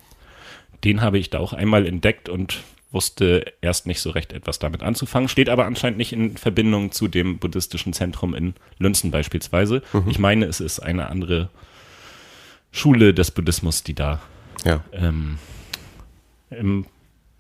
[0.83, 4.83] Den habe ich da auch einmal entdeckt und wusste erst nicht so recht etwas damit
[4.83, 9.81] anzufangen, steht aber anscheinend nicht in Verbindung zu dem buddhistischen Zentrum in Lünzen beispielsweise.
[9.93, 10.09] Mhm.
[10.09, 11.49] Ich meine, es ist eine andere
[12.71, 14.21] Schule des Buddhismus, die da
[14.63, 14.83] ja.
[14.93, 15.37] ähm,
[16.49, 16.85] im,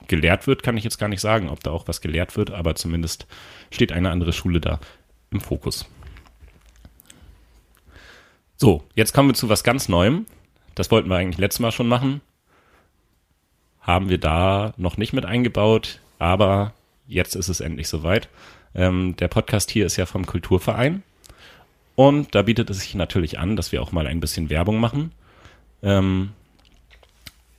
[0.07, 2.75] gelehrt wird, kann ich jetzt gar nicht sagen, ob da auch was gelehrt wird, aber
[2.75, 3.27] zumindest
[3.69, 4.79] steht eine andere Schule da
[5.31, 5.85] im Fokus.
[8.57, 10.25] So, jetzt kommen wir zu was ganz Neuem.
[10.75, 12.21] Das wollten wir eigentlich letztes Mal schon machen.
[13.79, 16.73] Haben wir da noch nicht mit eingebaut, aber
[17.07, 18.29] jetzt ist es endlich soweit.
[18.75, 21.03] Ähm, der Podcast hier ist ja vom Kulturverein.
[21.95, 25.11] Und da bietet es sich natürlich an, dass wir auch mal ein bisschen Werbung machen.
[25.83, 26.31] Ähm,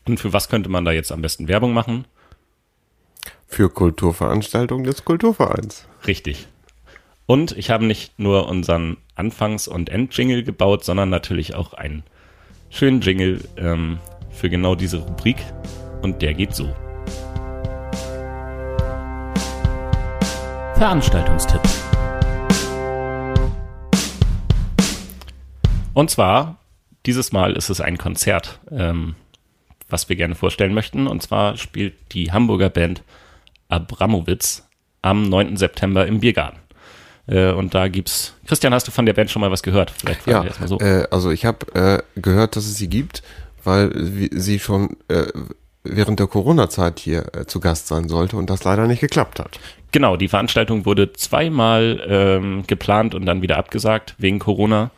[0.07, 2.07] und für was könnte man da jetzt am besten Werbung machen?
[3.47, 5.87] Für Kulturveranstaltungen des Kulturvereins.
[6.07, 6.49] Richtig.
[7.26, 12.03] Und ich habe nicht nur unseren Anfangs- und Endjingle gebaut, sondern natürlich auch einen
[12.70, 13.99] schönen Jingle ähm,
[14.30, 15.37] für genau diese Rubrik.
[16.01, 16.74] Und der geht so.
[20.74, 21.61] Veranstaltungstipp.
[25.95, 26.59] Und zwar
[27.07, 29.14] dieses Mal ist es ein Konzert, ähm,
[29.88, 31.07] was wir gerne vorstellen möchten.
[31.07, 33.03] Und zwar spielt die Hamburger Band
[33.68, 34.66] Abramowitz
[35.03, 35.57] am 9.
[35.57, 36.59] September im Biergarten.
[37.26, 38.34] Äh, und da gibt's.
[38.47, 39.90] Christian, hast du von der Band schon mal was gehört?
[39.90, 40.78] Vielleicht ja, erstmal so.
[40.80, 43.22] Äh, also ich habe äh, gehört, dass es sie gibt,
[43.64, 43.93] weil
[44.32, 45.26] sie schon äh,
[45.84, 49.59] während der Corona-Zeit hier äh, zu Gast sein sollte und das leider nicht geklappt hat.
[49.93, 54.90] Genau, die Veranstaltung wurde zweimal ähm, geplant und dann wieder abgesagt wegen Corona.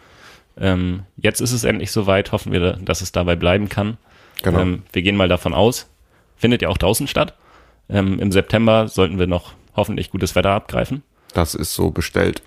[0.58, 3.96] Ähm, jetzt ist es endlich soweit, hoffen wir, dass es dabei bleiben kann.
[4.42, 4.60] Genau.
[4.60, 5.90] Ähm, wir gehen mal davon aus.
[6.36, 7.34] Findet ja auch draußen statt.
[7.88, 11.02] Ähm, Im September sollten wir noch hoffentlich gutes Wetter abgreifen.
[11.32, 12.42] Das ist so bestellt.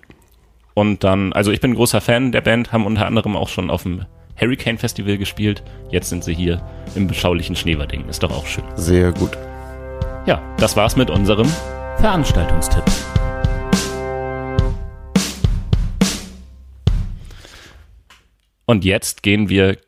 [0.74, 3.82] Und dann, also ich bin großer Fan der Band, haben unter anderem auch schon auf
[3.82, 4.04] dem
[4.40, 5.62] Hurricane Festival gespielt.
[5.90, 6.62] Jetzt sind sie hier
[6.94, 8.08] im beschaulichen Schneverding.
[8.08, 8.64] Ist doch auch schön.
[8.76, 9.36] Sehr gut.
[10.26, 11.48] Ja, das war's mit unserem
[11.96, 12.84] Veranstaltungstipp.
[18.68, 19.78] Und jetzt gehen wir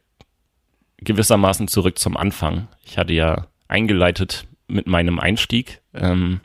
[0.97, 2.66] gewissermaßen zurück zum Anfang.
[2.83, 5.83] Ich hatte ja eingeleitet mit meinem Einstieg.
[5.93, 6.41] Ähm,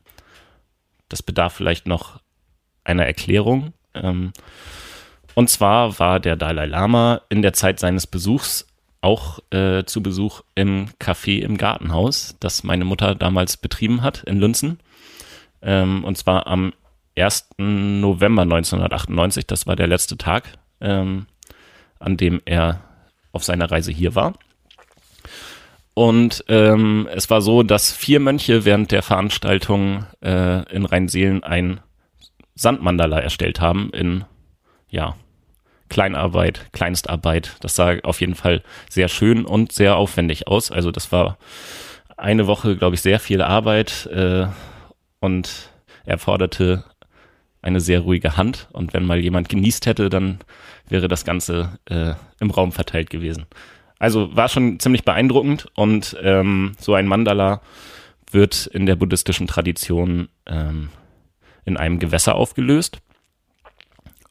[1.07, 2.19] das bedarf vielleicht noch
[2.83, 3.71] einer Erklärung.
[3.93, 4.33] Ähm,
[5.33, 8.67] und zwar war der Dalai Lama in der Zeit seines Besuchs
[8.99, 14.39] auch äh, zu Besuch im Café im Gartenhaus, das meine Mutter damals betrieben hat in
[14.39, 14.81] Lünzen.
[15.61, 16.73] Ähm, und zwar am
[17.17, 17.51] 1.
[17.59, 20.57] November 1998, das war der letzte Tag.
[20.81, 21.27] Ähm,
[21.99, 22.81] an dem er
[23.31, 24.33] auf seiner Reise hier war.
[25.93, 31.79] Und ähm, es war so, dass vier Mönche während der Veranstaltung äh, in Rheinseelen ein
[32.53, 34.25] Sandmandala erstellt haben in
[34.89, 35.15] ja
[35.89, 37.55] Kleinarbeit, Kleinstarbeit.
[37.61, 40.71] Das sah auf jeden Fall sehr schön und sehr aufwendig aus.
[40.71, 41.37] Also das war
[42.17, 44.47] eine Woche, glaube ich, sehr viel Arbeit äh,
[45.19, 45.69] und
[46.05, 46.83] erforderte
[47.65, 48.67] eine sehr ruhige Hand.
[48.71, 50.39] Und wenn mal jemand genießt hätte, dann
[50.87, 53.45] wäre das Ganze äh, im Raum verteilt gewesen.
[53.97, 57.61] Also war schon ziemlich beeindruckend und ähm, so ein Mandala
[58.31, 60.89] wird in der buddhistischen Tradition ähm,
[61.63, 62.99] in einem Gewässer aufgelöst.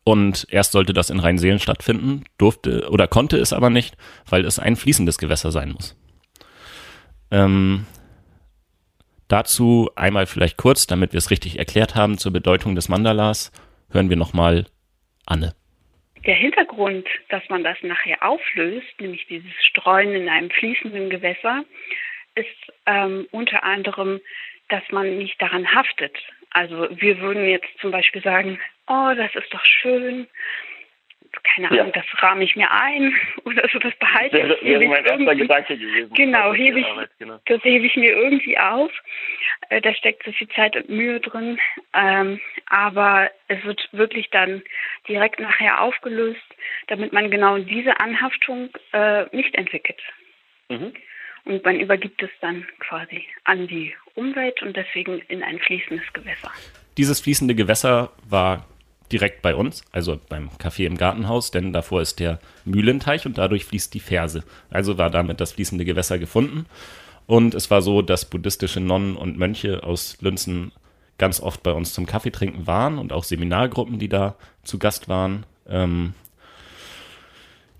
[0.04, 3.96] Und erst sollte das in Rheinseelen stattfinden, durfte oder konnte es aber nicht,
[4.28, 5.96] weil es ein fließendes Gewässer sein muss.
[7.30, 7.86] Ähm,
[9.34, 13.50] dazu einmal vielleicht kurz, damit wir es richtig erklärt haben, zur Bedeutung des Mandalas,
[13.90, 14.66] hören wir nochmal
[15.26, 15.54] Anne.
[16.24, 21.64] Der Hintergrund, dass man das nachher auflöst, nämlich dieses Streuen in einem fließenden Gewässer,
[22.36, 24.20] ist ähm, unter anderem,
[24.68, 26.16] dass man nicht daran haftet.
[26.50, 30.28] Also wir würden jetzt zum Beispiel sagen, oh, das ist doch schön,
[31.44, 31.92] keine Ahnung, ja.
[31.92, 33.14] das rahme ich mir ein
[33.44, 34.48] oder so, das behalte ich.
[34.48, 36.12] Das wäre mein erster Gedanke gewesen.
[36.14, 36.86] Genau, hebe ich,
[37.18, 37.38] genau.
[37.46, 38.90] das hebe ich mir irgendwie auf.
[39.68, 41.58] Äh, da steckt so viel Zeit und Mühe drin.
[41.92, 44.62] Ähm, aber es wird wirklich dann
[45.08, 46.40] direkt nachher aufgelöst,
[46.88, 50.00] damit man genau diese Anhaftung äh, nicht entwickelt.
[50.68, 50.92] Mhm.
[51.44, 56.50] Und man übergibt es dann quasi an die Umwelt und deswegen in ein fließendes Gewässer.
[56.96, 58.66] Dieses fließende Gewässer war
[59.14, 63.64] direkt bei uns, also beim Café im Gartenhaus, denn davor ist der Mühlenteich und dadurch
[63.64, 64.42] fließt die Ferse.
[64.70, 66.66] Also war damit das fließende Gewässer gefunden.
[67.26, 70.72] Und es war so, dass buddhistische Nonnen und Mönche aus Lünzen
[71.16, 74.34] ganz oft bei uns zum Kaffee trinken waren und auch Seminargruppen, die da
[74.64, 75.46] zu Gast waren.
[75.68, 76.14] Ähm,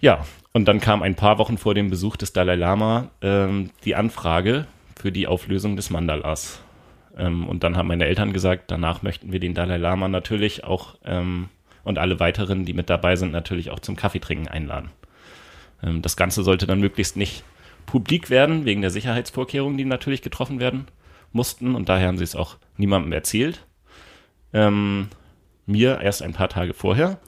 [0.00, 3.96] ja, und dann kam ein paar Wochen vor dem Besuch des Dalai Lama ähm, die
[3.96, 6.60] Anfrage für die Auflösung des Mandalas.
[7.16, 10.96] Ähm, und dann haben meine Eltern gesagt, danach möchten wir den Dalai Lama natürlich auch
[11.04, 11.48] ähm,
[11.84, 14.90] und alle weiteren, die mit dabei sind, natürlich auch zum Kaffeetrinken einladen.
[15.82, 17.44] Ähm, das Ganze sollte dann möglichst nicht
[17.86, 20.86] publik werden, wegen der Sicherheitsvorkehrungen, die natürlich getroffen werden
[21.32, 21.74] mussten.
[21.74, 23.66] Und daher haben sie es auch niemandem erzählt.
[24.52, 25.08] Ähm,
[25.66, 27.18] mir erst ein paar Tage vorher.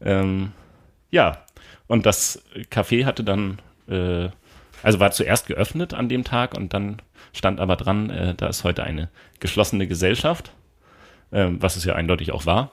[0.00, 0.52] Ähm,
[1.10, 1.44] ja,
[1.86, 4.28] und das Café hatte dann, äh,
[4.82, 7.02] also war zuerst geöffnet an dem Tag und dann
[7.38, 9.08] stand aber dran, äh, da ist heute eine
[9.40, 10.52] geschlossene Gesellschaft,
[11.30, 12.72] äh, was es ja eindeutig auch war.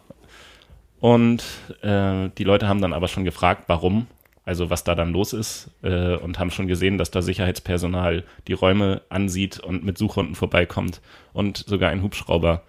[0.99, 1.43] Und
[1.81, 4.07] äh, die Leute haben dann aber schon gefragt, warum,
[4.43, 8.53] also was da dann los ist, äh, und haben schon gesehen, dass da Sicherheitspersonal die
[8.53, 11.01] Räume ansieht und mit Suchhunden vorbeikommt
[11.33, 12.63] und sogar ein Hubschrauber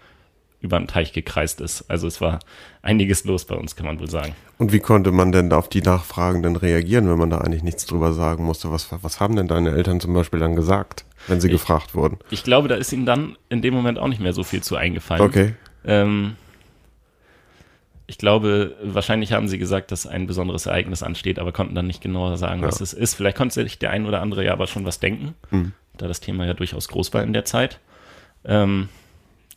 [0.60, 1.88] über den Teich gekreist ist.
[1.90, 2.38] Also es war
[2.82, 4.34] einiges los bei uns, kann man wohl sagen.
[4.58, 7.86] Und wie konnte man denn auf die Nachfragen denn reagieren, wenn man da eigentlich nichts
[7.86, 8.70] drüber sagen musste?
[8.70, 12.18] Was, was haben denn deine Eltern zum Beispiel dann gesagt, wenn sie ich, gefragt wurden?
[12.30, 14.76] Ich glaube, da ist ihnen dann in dem Moment auch nicht mehr so viel zu
[14.76, 15.22] eingefallen.
[15.22, 15.54] Okay.
[15.84, 16.36] Ähm,
[18.06, 22.00] ich glaube, wahrscheinlich haben sie gesagt, dass ein besonderes Ereignis ansteht, aber konnten dann nicht
[22.00, 22.68] genauer sagen, ja.
[22.68, 23.14] was es ist.
[23.14, 25.72] Vielleicht konnte sich der ein oder andere ja aber schon was denken, mhm.
[25.96, 27.80] da das Thema ja durchaus groß war in der Zeit.
[28.44, 28.88] Ähm,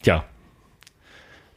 [0.03, 0.25] ja,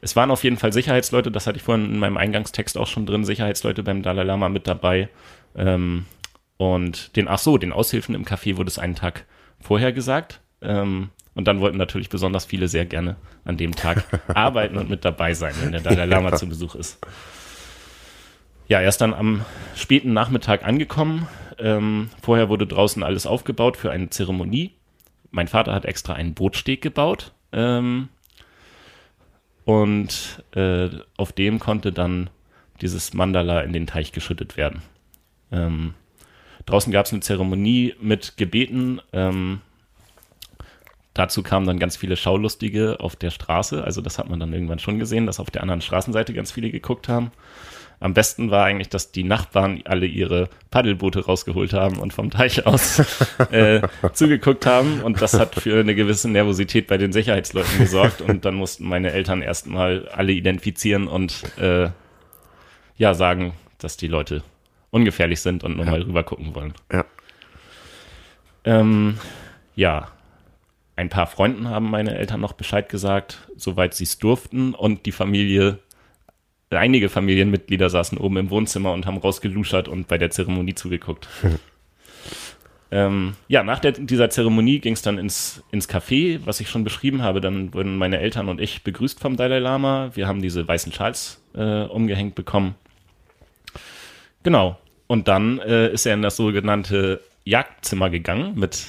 [0.03, 3.07] es waren auf jeden Fall Sicherheitsleute, das hatte ich vorhin in meinem Eingangstext auch schon
[3.07, 5.09] drin, Sicherheitsleute beim Dalai Lama mit dabei.
[5.57, 6.07] Ähm,
[6.57, 9.25] und den, ach so, den Aushilfen im Café wurde es einen Tag
[9.61, 10.41] vorher gesagt.
[10.61, 15.05] Ähm, und dann wollten natürlich besonders viele sehr gerne an dem Tag arbeiten und mit
[15.05, 16.99] dabei sein, wenn der Dalai Lama zu Besuch ist.
[18.67, 19.45] Ja, er ist dann am
[19.77, 21.29] späten Nachmittag angekommen.
[21.59, 24.73] Ähm, vorher wurde draußen alles aufgebaut für eine Zeremonie.
[25.31, 27.33] Mein Vater hat extra einen Bootsteg gebaut.
[27.53, 28.09] Ähm,
[29.65, 32.31] und äh, auf dem konnte dann
[32.81, 34.83] dieses Mandala in den Teich geschüttet werden.
[35.53, 35.95] Ähm,
[36.67, 39.01] draußen gab es eine Zeremonie mit Gebeten.
[39.13, 39.61] Ähm,
[41.15, 43.85] dazu kamen dann ganz viele Schaulustige auf der Straße.
[43.85, 46.71] Also das hat man dann irgendwann schon gesehen, dass auf der anderen Straßenseite ganz viele
[46.71, 47.31] geguckt haben.
[48.03, 52.67] Am besten war eigentlich, dass die Nachbarn alle ihre Paddelboote rausgeholt haben und vom Teich
[52.67, 52.99] aus
[53.53, 53.81] äh,
[54.13, 55.03] zugeguckt haben.
[55.03, 58.21] Und das hat für eine gewisse Nervosität bei den Sicherheitsleuten gesorgt.
[58.21, 61.91] Und dann mussten meine Eltern erstmal alle identifizieren und äh,
[62.97, 64.43] ja sagen, dass die Leute
[64.91, 65.93] ungefährlich sind und nur ja.
[65.93, 66.75] mal rüber gucken wollen.
[66.93, 67.05] Ja.
[68.65, 69.17] Ähm,
[69.77, 70.09] ja,
[70.97, 74.75] ein paar Freunden haben meine Eltern noch Bescheid gesagt, soweit sie es durften.
[74.75, 75.79] Und die Familie
[76.79, 81.29] einige Familienmitglieder saßen oben im Wohnzimmer und haben rausgeluschert und bei der Zeremonie zugeguckt.
[82.91, 86.85] ähm, ja, nach der, dieser Zeremonie ging es dann ins, ins Café, was ich schon
[86.85, 87.41] beschrieben habe.
[87.41, 90.11] Dann wurden meine Eltern und ich begrüßt vom Dalai Lama.
[90.15, 92.75] Wir haben diese weißen Schals äh, umgehängt bekommen.
[94.43, 94.79] Genau.
[95.07, 98.87] Und dann äh, ist er in das sogenannte Jagdzimmer gegangen mit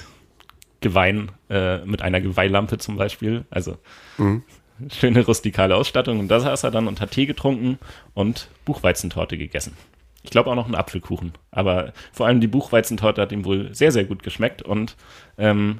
[0.80, 3.46] Geweihen, äh, mit einer Geweihlampe zum Beispiel.
[3.50, 3.78] Also
[4.18, 4.44] mhm
[4.92, 6.20] schöne rustikale Ausstattung.
[6.20, 7.80] Und da saß er dann und hat Tee getrunken
[8.14, 9.76] und Buchweizentorte gegessen.
[10.24, 11.34] Ich glaube auch noch einen Apfelkuchen.
[11.52, 14.62] Aber vor allem die Buchweizentorte hat ihm wohl sehr, sehr gut geschmeckt.
[14.62, 14.96] Und
[15.38, 15.80] ähm,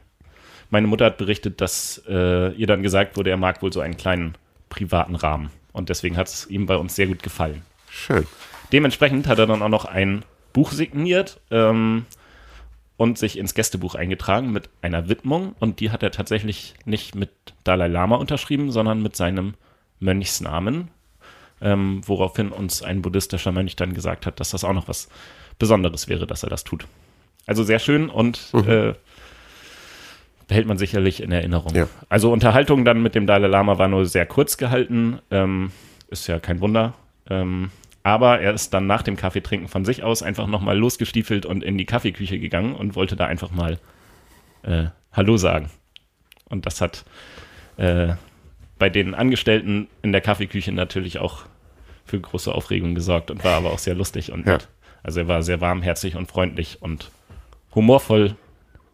[0.70, 3.98] meine Mutter hat berichtet, dass äh, ihr dann gesagt wurde, er mag wohl so einen
[3.98, 4.36] kleinen
[4.70, 5.50] privaten Rahmen.
[5.72, 7.62] Und deswegen hat es ihm bei uns sehr gut gefallen.
[7.90, 8.26] Schön.
[8.72, 11.40] Dementsprechend hat er dann auch noch ein Buch signiert.
[11.52, 12.06] Ähm,
[13.04, 15.56] und sich ins Gästebuch eingetragen mit einer Widmung.
[15.60, 17.32] Und die hat er tatsächlich nicht mit
[17.66, 19.56] Dalai Lama unterschrieben, sondern mit seinem
[20.00, 20.88] Mönchsnamen.
[21.62, 25.10] Ähm, woraufhin uns ein buddhistischer Mönch dann gesagt hat, dass das auch noch was
[25.60, 26.88] Besonderes wäre, dass er das tut.
[27.46, 28.70] Also sehr schön und mhm.
[28.70, 28.94] äh,
[30.48, 31.76] behält man sicherlich in Erinnerung.
[31.76, 31.90] Ja.
[32.08, 35.20] Also Unterhaltung dann mit dem Dalai Lama war nur sehr kurz gehalten.
[35.30, 35.72] Ähm,
[36.08, 36.94] ist ja kein Wunder.
[37.30, 37.70] Ähm,
[38.04, 41.78] aber er ist dann nach dem Kaffeetrinken von sich aus einfach nochmal losgestiefelt und in
[41.78, 43.80] die Kaffeeküche gegangen und wollte da einfach mal
[44.64, 45.70] äh, Hallo sagen.
[46.50, 47.06] Und das hat
[47.78, 48.14] äh,
[48.78, 51.46] bei den Angestellten in der Kaffeeküche natürlich auch
[52.06, 54.58] für große Aufregung gesorgt und war aber auch sehr lustig und ja.
[55.02, 57.10] also er war sehr warmherzig und freundlich und
[57.74, 58.36] humorvoll.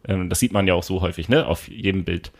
[0.06, 1.46] Ähm, das sieht man ja auch so häufig, ne?
[1.46, 2.30] Auf jedem Bild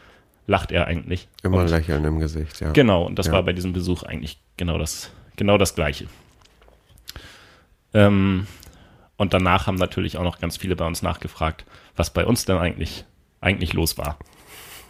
[0.46, 1.28] lacht er eigentlich.
[1.42, 2.70] Immer und, Lächeln im Gesicht, ja.
[2.70, 3.32] Genau, und das ja.
[3.32, 6.06] war bei diesem Besuch eigentlich genau das, genau das Gleiche.
[7.94, 8.46] Ähm,
[9.16, 11.64] und danach haben natürlich auch noch ganz viele bei uns nachgefragt,
[11.96, 13.04] was bei uns denn eigentlich,
[13.40, 14.18] eigentlich los war.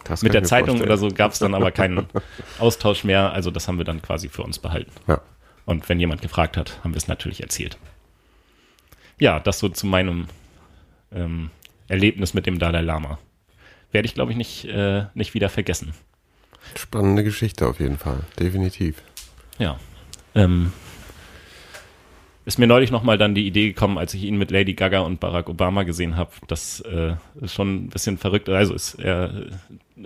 [0.05, 0.89] Das Mit der Zeitung vorstellen.
[0.89, 2.07] oder so gab es dann aber keinen
[2.59, 3.33] Austausch mehr.
[3.33, 4.91] Also das haben wir dann quasi für uns behalten.
[5.07, 5.21] Ja.
[5.65, 7.77] Und wenn jemand gefragt hat, haben wir es natürlich erzählt.
[9.19, 10.27] Ja, das so zu meinem
[11.11, 11.51] ähm,
[11.87, 13.19] Erlebnis mit dem Dalai Lama.
[13.91, 15.93] Werde ich, glaube ich, nicht, äh, nicht wieder vergessen.
[16.75, 19.01] Spannende Geschichte auf jeden Fall, definitiv.
[19.59, 19.79] Ja.
[20.33, 20.71] Ähm,
[22.45, 25.19] ist mir neulich nochmal dann die Idee gekommen, als ich ihn mit Lady Gaga und
[25.19, 26.31] Barack Obama gesehen habe.
[26.47, 28.49] Das äh, ist schon ein bisschen verrückt.
[28.49, 29.47] Also ist er,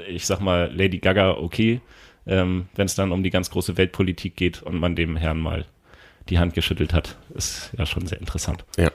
[0.07, 1.81] ich sag mal, Lady Gaga okay,
[2.27, 5.65] ähm, wenn es dann um die ganz große Weltpolitik geht und man dem Herrn mal
[6.29, 7.15] die Hand geschüttelt hat.
[7.33, 8.65] Ist ja schon sehr interessant.
[8.77, 8.91] Ja.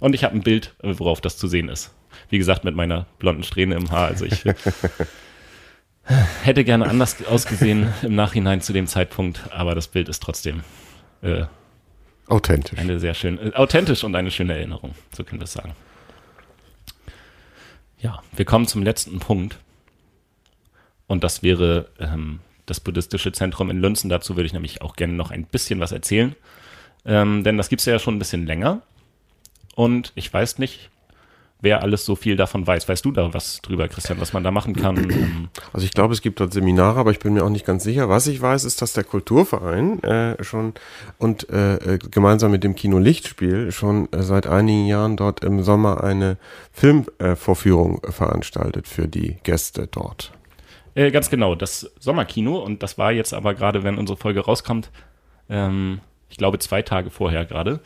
[0.00, 1.94] Und ich habe ein Bild, worauf das zu sehen ist.
[2.28, 4.08] Wie gesagt, mit meiner blonden Strähne im Haar.
[4.08, 4.44] Also ich
[6.42, 10.62] hätte gerne anders ausgesehen im Nachhinein zu dem Zeitpunkt, aber das Bild ist trotzdem
[11.22, 11.44] äh,
[12.30, 12.78] authentisch.
[12.78, 15.74] Eine sehr schön, äh, authentisch und eine schöne Erinnerung, so können wir es sagen.
[18.00, 19.58] Ja, wir kommen zum letzten Punkt.
[21.06, 24.08] Und das wäre ähm, das buddhistische Zentrum in Lünzen.
[24.08, 26.36] Dazu würde ich nämlich auch gerne noch ein bisschen was erzählen.
[27.04, 28.82] Ähm, denn das gibt es ja schon ein bisschen länger.
[29.74, 30.90] Und ich weiß nicht,
[31.60, 32.88] wer alles so viel davon weiß.
[32.88, 35.48] Weißt du da was drüber, Christian, was man da machen kann?
[35.72, 38.08] Also ich glaube, es gibt dort Seminare, aber ich bin mir auch nicht ganz sicher.
[38.08, 40.74] Was ich weiß, ist, dass der Kulturverein äh, schon
[41.18, 45.62] und äh, äh gemeinsam mit dem Kino Lichtspiel schon äh, seit einigen Jahren dort im
[45.62, 46.38] Sommer eine
[46.72, 50.32] Filmvorführung äh, veranstaltet für die Gäste dort.
[50.94, 54.90] Äh, ganz genau, das Sommerkino und das war jetzt aber gerade, wenn unsere Folge rauskommt,
[55.48, 57.80] ähm, ich glaube zwei Tage vorher gerade.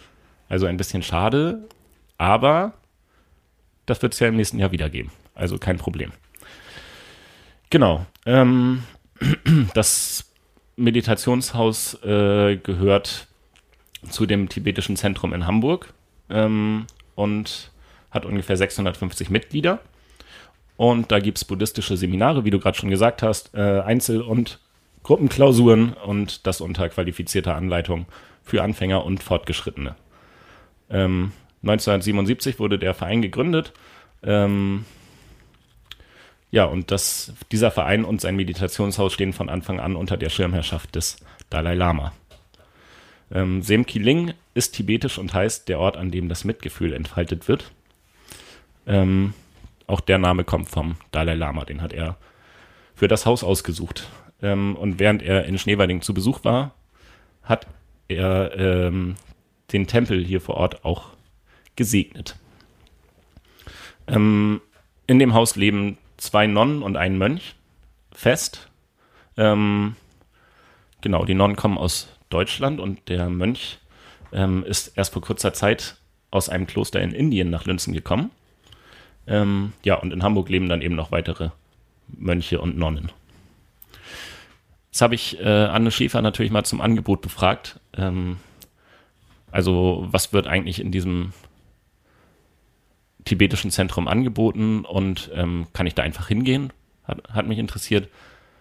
[0.49, 1.69] Also ein bisschen schade,
[2.19, 2.75] aber
[3.87, 5.11] das wird es ja im nächsten Jahr wieder geben.
[5.35, 6.13] Also kein Problem.
[7.71, 8.07] Genau.
[8.27, 8.85] Ähm,
[9.75, 10.31] das
[10.77, 13.27] Meditationshaus äh, gehört
[14.09, 15.93] zu dem tibetischen Zentrum in Hamburg
[16.31, 17.71] ähm, und
[18.11, 19.81] hat ungefähr 650 Mitglieder.
[20.77, 24.61] Und da gibt es buddhistische Seminare, wie du gerade schon gesagt hast, äh, Einzel- und
[25.03, 28.07] Gruppenklausuren und das unter qualifizierter Anleitung
[28.43, 29.95] für Anfänger und Fortgeschrittene.
[30.91, 31.33] Ähm,
[31.65, 33.73] 1977 wurde der Verein gegründet.
[34.23, 34.85] Ähm,
[36.51, 40.95] ja, und das, dieser Verein und sein Meditationshaus stehen von Anfang an unter der Schirmherrschaft
[40.95, 41.17] des
[41.51, 42.13] Dalai Lama.
[43.33, 47.73] Ähm, Semkiling ist tibetisch und heißt der Ort, an dem das Mitgefühl entfaltet wird.
[48.87, 49.35] Ähm,
[49.87, 52.17] auch der Name kommt vom Dalai Lama, den hat er
[52.95, 54.09] für das Haus ausgesucht.
[54.41, 56.75] Ähm, und während er in Schneewalding zu Besuch war,
[57.43, 57.67] hat
[58.09, 59.17] er ähm,
[59.73, 61.14] den Tempel hier vor Ort auch
[61.77, 62.37] gesegnet.
[64.07, 64.61] Ähm,
[65.07, 67.55] in dem Haus leben zwei Nonnen und ein Mönch
[68.13, 68.69] fest.
[69.37, 69.97] Ähm,
[71.01, 73.79] genau, die Nonnen kommen aus Deutschland und der Mönch
[74.33, 75.97] ähm, ist erst vor kurzer Zeit
[76.31, 78.31] aus einem Kloster in Indien nach Lünzen gekommen.
[79.27, 81.51] Ähm, ja, und in Hamburg leben dann eben noch weitere
[82.09, 83.11] Mönche und Nonnen.
[84.91, 87.81] Jetzt habe ich äh, Anne Schäfer natürlich mal zum Angebot befragt.
[87.97, 88.39] Ähm,
[89.51, 91.33] also was wird eigentlich in diesem
[93.25, 96.73] tibetischen Zentrum angeboten und ähm, kann ich da einfach hingehen?
[97.07, 98.09] Hat, hat mich interessiert.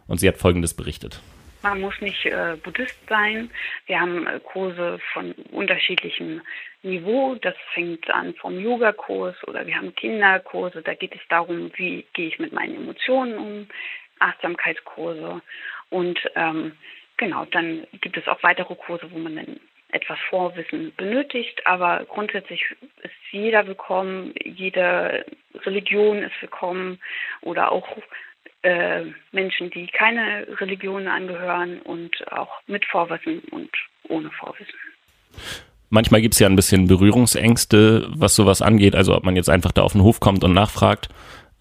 [0.08, 1.22] Und sie hat Folgendes berichtet.
[1.64, 3.50] Man muss nicht äh, Buddhist sein.
[3.86, 6.42] Wir haben äh, Kurse von unterschiedlichem
[6.82, 7.36] Niveau.
[7.36, 10.82] Das fängt an vom Yogakurs oder wir haben Kinderkurse.
[10.82, 13.68] Da geht es darum, wie gehe ich mit meinen Emotionen um,
[14.20, 15.42] Achtsamkeitskurse.
[15.90, 16.74] Und ähm,
[17.16, 19.60] genau, dann gibt es auch weitere Kurse, wo man dann
[19.94, 22.62] etwas Vorwissen benötigt, aber grundsätzlich
[23.04, 25.26] ist jeder willkommen, jede
[25.66, 27.00] Religion ist willkommen
[27.42, 27.88] oder auch
[28.64, 33.70] äh, Menschen, die keine Religion angehören und auch mit Vorwissen und
[34.10, 34.74] ohne Vorwissen.
[35.90, 39.72] Manchmal gibt es ja ein bisschen Berührungsängste, was sowas angeht, also ob man jetzt einfach
[39.72, 41.10] da auf den Hof kommt und nachfragt.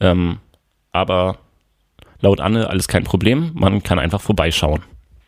[0.01, 0.39] Ähm,
[0.91, 1.39] aber
[2.21, 4.83] laut Anne alles kein Problem, man kann einfach vorbeischauen.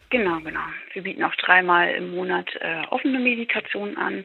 [0.08, 0.60] Genau, genau.
[0.94, 4.24] Wir bieten auch dreimal im Monat äh, offene Meditationen an.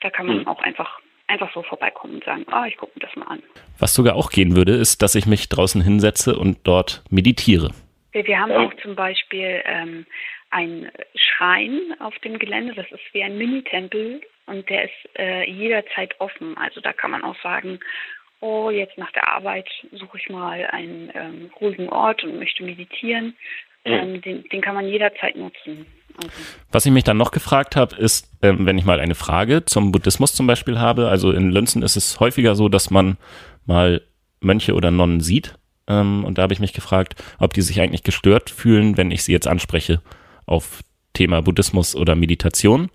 [0.00, 0.48] Da kann man mhm.
[0.48, 3.42] auch einfach einfach so vorbeikommen und sagen, ah, ich gucke mir das mal an.
[3.78, 7.70] Was sogar auch gehen würde, ist, dass ich mich draußen hinsetze und dort meditiere.
[8.12, 10.06] Wir, wir haben auch zum Beispiel ähm,
[10.50, 12.74] einen Schrein auf dem Gelände.
[12.74, 16.56] Das ist wie ein Mini-Tempel und der ist äh, jederzeit offen.
[16.56, 17.80] Also da kann man auch sagen,
[18.40, 23.36] oh, jetzt nach der Arbeit suche ich mal einen ähm, ruhigen Ort und möchte meditieren.
[23.84, 23.92] Mhm.
[23.92, 25.86] Ähm, den, den kann man jederzeit nutzen.
[26.70, 29.92] Was ich mich dann noch gefragt habe, ist, ähm, wenn ich mal eine Frage zum
[29.92, 33.16] Buddhismus zum Beispiel habe, also in Lönzen ist es häufiger so, dass man
[33.66, 34.02] mal
[34.40, 35.54] Mönche oder Nonnen sieht.
[35.86, 39.22] Ähm, und da habe ich mich gefragt, ob die sich eigentlich gestört fühlen, wenn ich
[39.24, 40.00] sie jetzt anspreche
[40.46, 40.80] auf
[41.12, 42.90] Thema Buddhismus oder Meditation.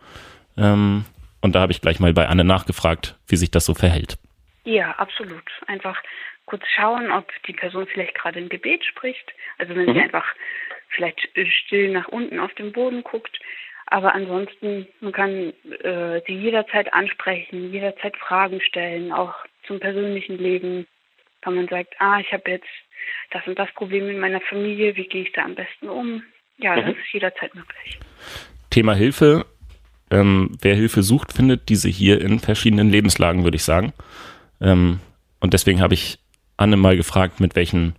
[0.58, 1.06] Ähm,
[1.42, 4.18] Und da habe ich gleich mal bei Anne nachgefragt, wie sich das so verhält.
[4.66, 5.44] Ja, absolut.
[5.68, 5.98] Einfach
[6.46, 9.32] kurz schauen, ob die Person vielleicht gerade ein Gebet spricht.
[9.58, 9.94] Also wenn mhm.
[9.94, 10.26] sie einfach
[10.90, 11.20] vielleicht
[11.66, 13.40] still nach unten auf den Boden guckt.
[13.88, 19.34] Aber ansonsten, man kann äh, sie jederzeit ansprechen, jederzeit Fragen stellen, auch
[19.66, 20.86] zum persönlichen Leben.
[21.44, 22.68] Wenn man sagt, ah, ich habe jetzt
[23.32, 26.24] das und das Problem in meiner Familie, wie gehe ich da am besten um?
[26.58, 26.92] Ja, das mhm.
[26.92, 28.00] ist jederzeit möglich.
[28.70, 29.46] Thema Hilfe.
[30.12, 33.94] Ähm, wer Hilfe sucht, findet diese hier in verschiedenen Lebenslagen, würde ich sagen.
[34.62, 35.00] Ähm,
[35.40, 36.20] und deswegen habe ich
[36.58, 37.96] Anne mal gefragt, mit welchen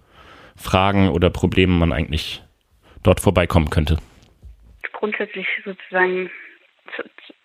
[0.56, 2.42] Fragen oder Problemen man eigentlich
[3.02, 3.98] dort vorbeikommen könnte.
[4.92, 6.30] Grundsätzlich sozusagen,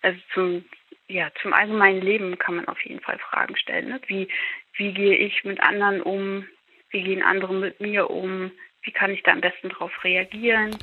[0.02, 0.64] also zum,
[1.08, 3.88] ja, zum allgemeinen Leben kann man auf jeden Fall Fragen stellen.
[3.88, 4.00] Ne?
[4.06, 4.28] Wie,
[4.76, 6.46] wie gehe ich mit anderen um?
[6.90, 8.50] Wie gehen andere mit mir um?
[8.82, 10.76] Wie kann ich da am besten darauf reagieren?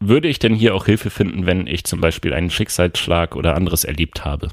[0.00, 3.84] Würde ich denn hier auch Hilfe finden, wenn ich zum Beispiel einen Schicksalsschlag oder anderes
[3.84, 4.48] erlebt habe?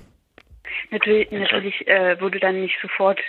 [0.92, 3.20] Natürlich, natürlich äh, würde dann nicht sofort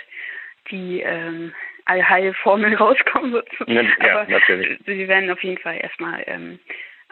[0.71, 1.53] die ähm,
[1.85, 3.31] Allheilformel rauskommen.
[3.31, 3.93] Sozusagen.
[4.03, 4.79] Ja, Aber natürlich.
[4.85, 6.59] sie werden auf jeden Fall erstmal ähm,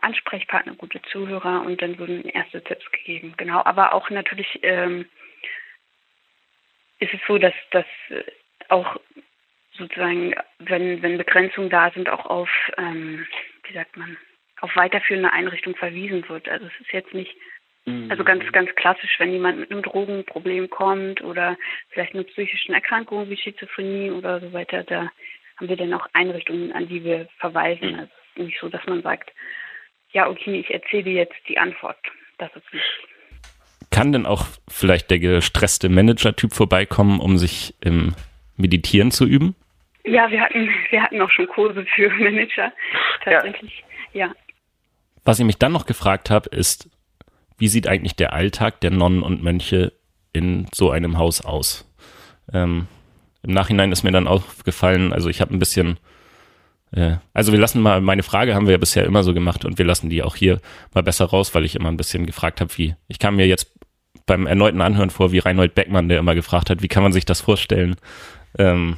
[0.01, 3.33] Ansprechpartner, gute Zuhörer und dann wurden erste Tipps gegeben.
[3.37, 5.05] Genau, aber auch natürlich ähm,
[6.99, 7.85] ist es so, dass das
[8.69, 8.97] auch
[9.77, 13.25] sozusagen, wenn, wenn Begrenzungen da sind, auch auf, ähm,
[13.63, 14.17] wie sagt man,
[14.61, 16.47] auf weiterführende Einrichtungen verwiesen wird.
[16.47, 17.35] Also es ist jetzt nicht.
[17.85, 21.57] Also ganz, ganz klassisch, wenn jemand mit einem Drogenproblem kommt oder
[21.89, 25.09] vielleicht einer psychischen Erkrankung wie Schizophrenie oder so weiter, da
[25.57, 27.91] haben wir dann auch Einrichtungen, an die wir verweisen.
[27.91, 27.99] Mhm.
[27.99, 29.31] Also es ist nicht so, dass man sagt,
[30.11, 31.97] ja, okay, ich erzähle jetzt die Antwort.
[32.37, 32.85] Das ist nicht.
[33.91, 38.15] Kann denn auch vielleicht der gestresste Manager-Typ vorbeikommen, um sich im
[38.55, 39.55] Meditieren zu üben?
[40.05, 42.71] Ja, wir hatten, wir hatten auch schon Kurse für Manager.
[43.23, 44.27] Tatsächlich, ja.
[44.27, 44.33] ja.
[45.25, 46.89] Was ich mich dann noch gefragt habe, ist,
[47.63, 49.93] wie sieht eigentlich der Alltag der Nonnen und Mönche
[50.33, 51.89] in so einem Haus aus?
[52.51, 52.87] Ähm,
[53.41, 55.97] Im Nachhinein ist mir dann aufgefallen, also ich habe ein bisschen,
[56.91, 59.77] äh, also wir lassen mal, meine Frage haben wir ja bisher immer so gemacht und
[59.77, 60.59] wir lassen die auch hier
[60.93, 63.71] mal besser raus, weil ich immer ein bisschen gefragt habe, wie, ich kam mir jetzt
[64.25, 67.23] beim erneuten Anhören vor, wie Reinhold Beckmann, der immer gefragt hat, wie kann man sich
[67.23, 67.95] das vorstellen?
[68.57, 68.97] Ähm,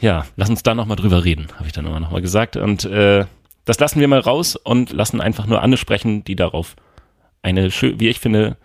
[0.00, 2.56] ja, lass uns da nochmal drüber reden, habe ich dann immer nochmal gesagt.
[2.56, 3.26] Und äh,
[3.66, 6.76] das lassen wir mal raus und lassen einfach nur Anne sprechen, die darauf
[7.46, 8.56] eine, wie ich finde,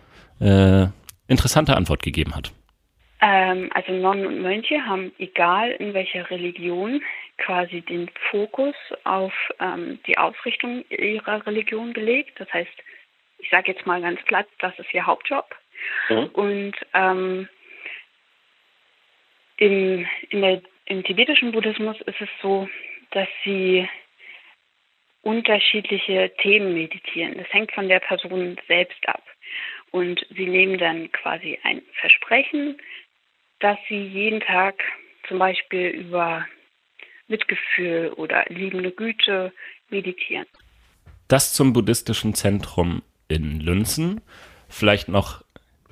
[0.42, 0.88] äh,
[1.28, 2.52] interessante Antwort gegeben hat.
[3.22, 7.02] Ähm, also Nonnen und Mönche haben, egal in welcher Religion,
[7.38, 12.40] quasi den Fokus auf ähm, die Ausrichtung ihrer Religion gelegt.
[12.40, 12.72] Das heißt,
[13.38, 15.46] ich sage jetzt mal ganz platt, das ist ihr Hauptjob.
[16.10, 16.26] Mhm.
[16.34, 17.48] Und ähm,
[19.58, 22.68] im, in der im tibetischen Buddhismus ist es so,
[23.12, 23.88] dass sie
[25.22, 27.38] unterschiedliche Themen meditieren.
[27.38, 29.24] Das hängt von der Person selbst ab.
[29.92, 32.78] Und sie nehmen dann quasi ein Versprechen,
[33.60, 34.82] dass sie jeden Tag
[35.28, 36.46] zum Beispiel über
[37.28, 39.54] Mitgefühl oder liebende Güte
[39.90, 40.48] meditieren.
[41.28, 44.22] Das zum buddhistischen Zentrum in Lünzen.
[44.68, 45.44] Vielleicht noch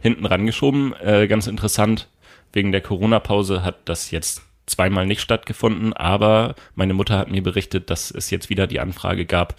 [0.02, 2.10] hinten rangeschoben, äh, ganz interessant,
[2.54, 7.90] wegen der Corona-Pause hat das jetzt zweimal nicht stattgefunden, aber meine Mutter hat mir berichtet,
[7.90, 9.56] dass es jetzt wieder die Anfrage gab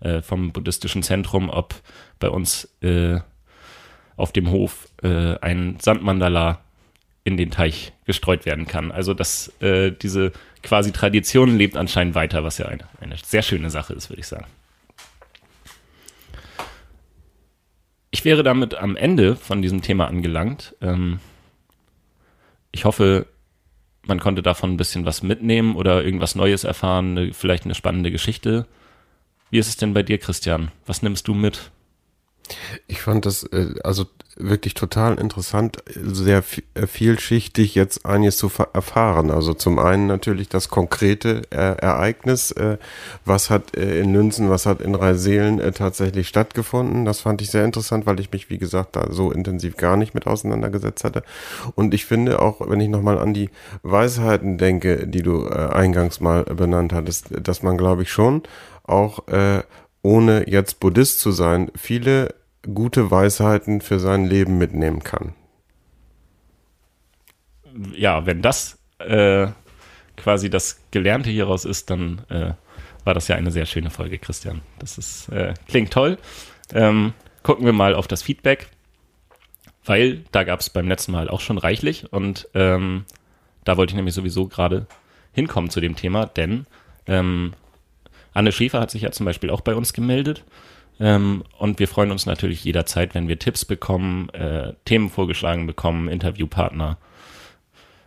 [0.00, 1.74] äh, vom buddhistischen Zentrum, ob
[2.18, 3.20] bei uns äh,
[4.16, 6.60] auf dem Hof äh, ein Sandmandala
[7.24, 8.90] in den Teich gestreut werden kann.
[8.90, 10.32] Also dass äh, diese
[10.62, 14.26] quasi Tradition lebt anscheinend weiter, was ja eine, eine sehr schöne Sache ist, würde ich
[14.26, 14.46] sagen.
[18.10, 20.76] Ich wäre damit am Ende von diesem Thema angelangt.
[20.82, 21.20] Ähm,
[22.70, 23.26] ich hoffe,
[24.06, 28.66] man konnte davon ein bisschen was mitnehmen oder irgendwas Neues erfahren, vielleicht eine spannende Geschichte.
[29.50, 30.70] Wie ist es denn bei dir, Christian?
[30.86, 31.70] Was nimmst du mit?
[32.86, 36.42] Ich fand das äh, also wirklich total interessant, sehr
[36.74, 39.30] äh, vielschichtig jetzt einiges zu erfahren.
[39.30, 42.78] Also zum einen natürlich das konkrete äh, Ereignis, äh,
[43.24, 47.04] was hat äh, in Lünzen, was hat in Reiseelen äh, tatsächlich stattgefunden.
[47.04, 50.14] Das fand ich sehr interessant, weil ich mich, wie gesagt, da so intensiv gar nicht
[50.14, 51.22] mit auseinandergesetzt hatte.
[51.74, 53.50] Und ich finde auch, wenn ich nochmal an die
[53.82, 58.42] Weisheiten denke, die du eingangs mal benannt hattest, dass man, glaube ich, schon
[58.84, 59.22] auch
[60.02, 65.34] ohne jetzt Buddhist zu sein, viele gute Weisheiten für sein Leben mitnehmen kann.
[67.94, 69.48] Ja, wenn das äh,
[70.16, 72.52] quasi das Gelernte hieraus ist, dann äh,
[73.04, 74.60] war das ja eine sehr schöne Folge, Christian.
[74.78, 76.18] Das ist, äh, klingt toll.
[76.72, 78.68] Ähm, gucken wir mal auf das Feedback,
[79.84, 83.04] weil da gab es beim letzten Mal auch schon reichlich und ähm,
[83.64, 84.86] da wollte ich nämlich sowieso gerade
[85.32, 86.66] hinkommen zu dem Thema, denn
[87.06, 87.54] ähm,
[88.34, 90.44] Anne Schäfer hat sich ja zum Beispiel auch bei uns gemeldet
[91.02, 96.06] Ähm, und wir freuen uns natürlich jederzeit, wenn wir Tipps bekommen, äh, Themen vorgeschlagen bekommen,
[96.06, 96.96] Interviewpartner.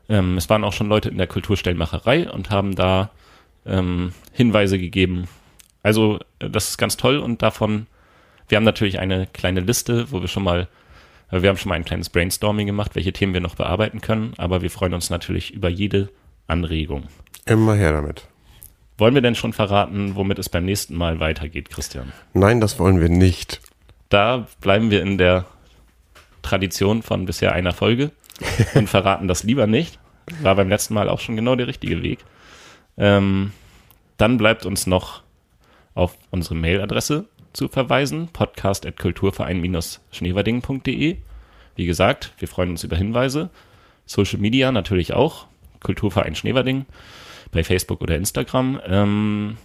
[0.08, 3.10] Ähm, es waren auch schon Leute in der Kulturstellmacherei und haben da
[3.66, 5.28] ähm, Hinweise gegeben.
[5.84, 7.88] Also äh, das ist ganz toll und davon,
[8.48, 10.70] wir haben natürlich eine kleine Liste, wo wir schon mal,
[11.32, 14.36] äh, wir haben schon mal ein kleines Brainstorming gemacht, welche Themen wir noch bearbeiten können,
[14.38, 16.08] aber wir freuen uns natürlich über jede
[16.48, 17.08] Anregung.
[17.46, 18.26] Immer her damit.
[18.98, 22.14] Wollen wir denn schon verraten, womit es beim nächsten Mal weitergeht, Christian?
[22.34, 23.60] Nein, das wollen wir nicht.
[24.10, 25.44] Da bleiben wir in der
[26.42, 28.12] Tradition von bisher einer Folge
[28.76, 30.00] und verraten das lieber nicht.
[30.42, 32.20] War beim letzten Mal auch schon genau der richtige Weg.
[32.98, 33.52] Ähm,
[34.18, 35.24] dann bleibt uns noch
[35.94, 41.18] auf unsere Mailadresse zu verweisen, podcast.kulturverein-schneverding.de.
[41.76, 43.50] Wie gesagt, wir freuen uns über Hinweise.
[44.06, 45.48] Social Media natürlich auch,
[45.82, 46.86] Kulturverein Schneverding
[47.52, 48.82] bei Facebook oder Instagram.
[48.86, 49.58] Ähm,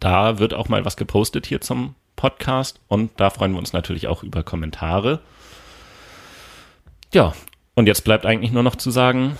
[0.00, 4.06] da wird auch mal was gepostet hier zum Podcast und da freuen wir uns natürlich
[4.08, 5.20] auch über Kommentare.
[7.12, 7.34] Ja,
[7.74, 9.36] und jetzt bleibt eigentlich nur noch zu sagen,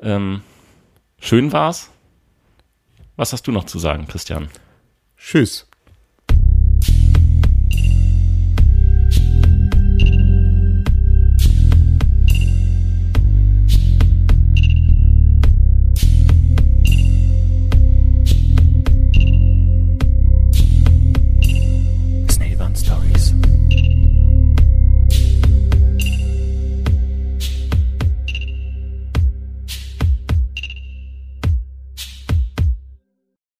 [0.00, 0.42] ähm,
[1.18, 1.90] schön war's.
[3.16, 4.48] Was hast du noch zu sagen, Christian?
[5.16, 5.65] Tschüss.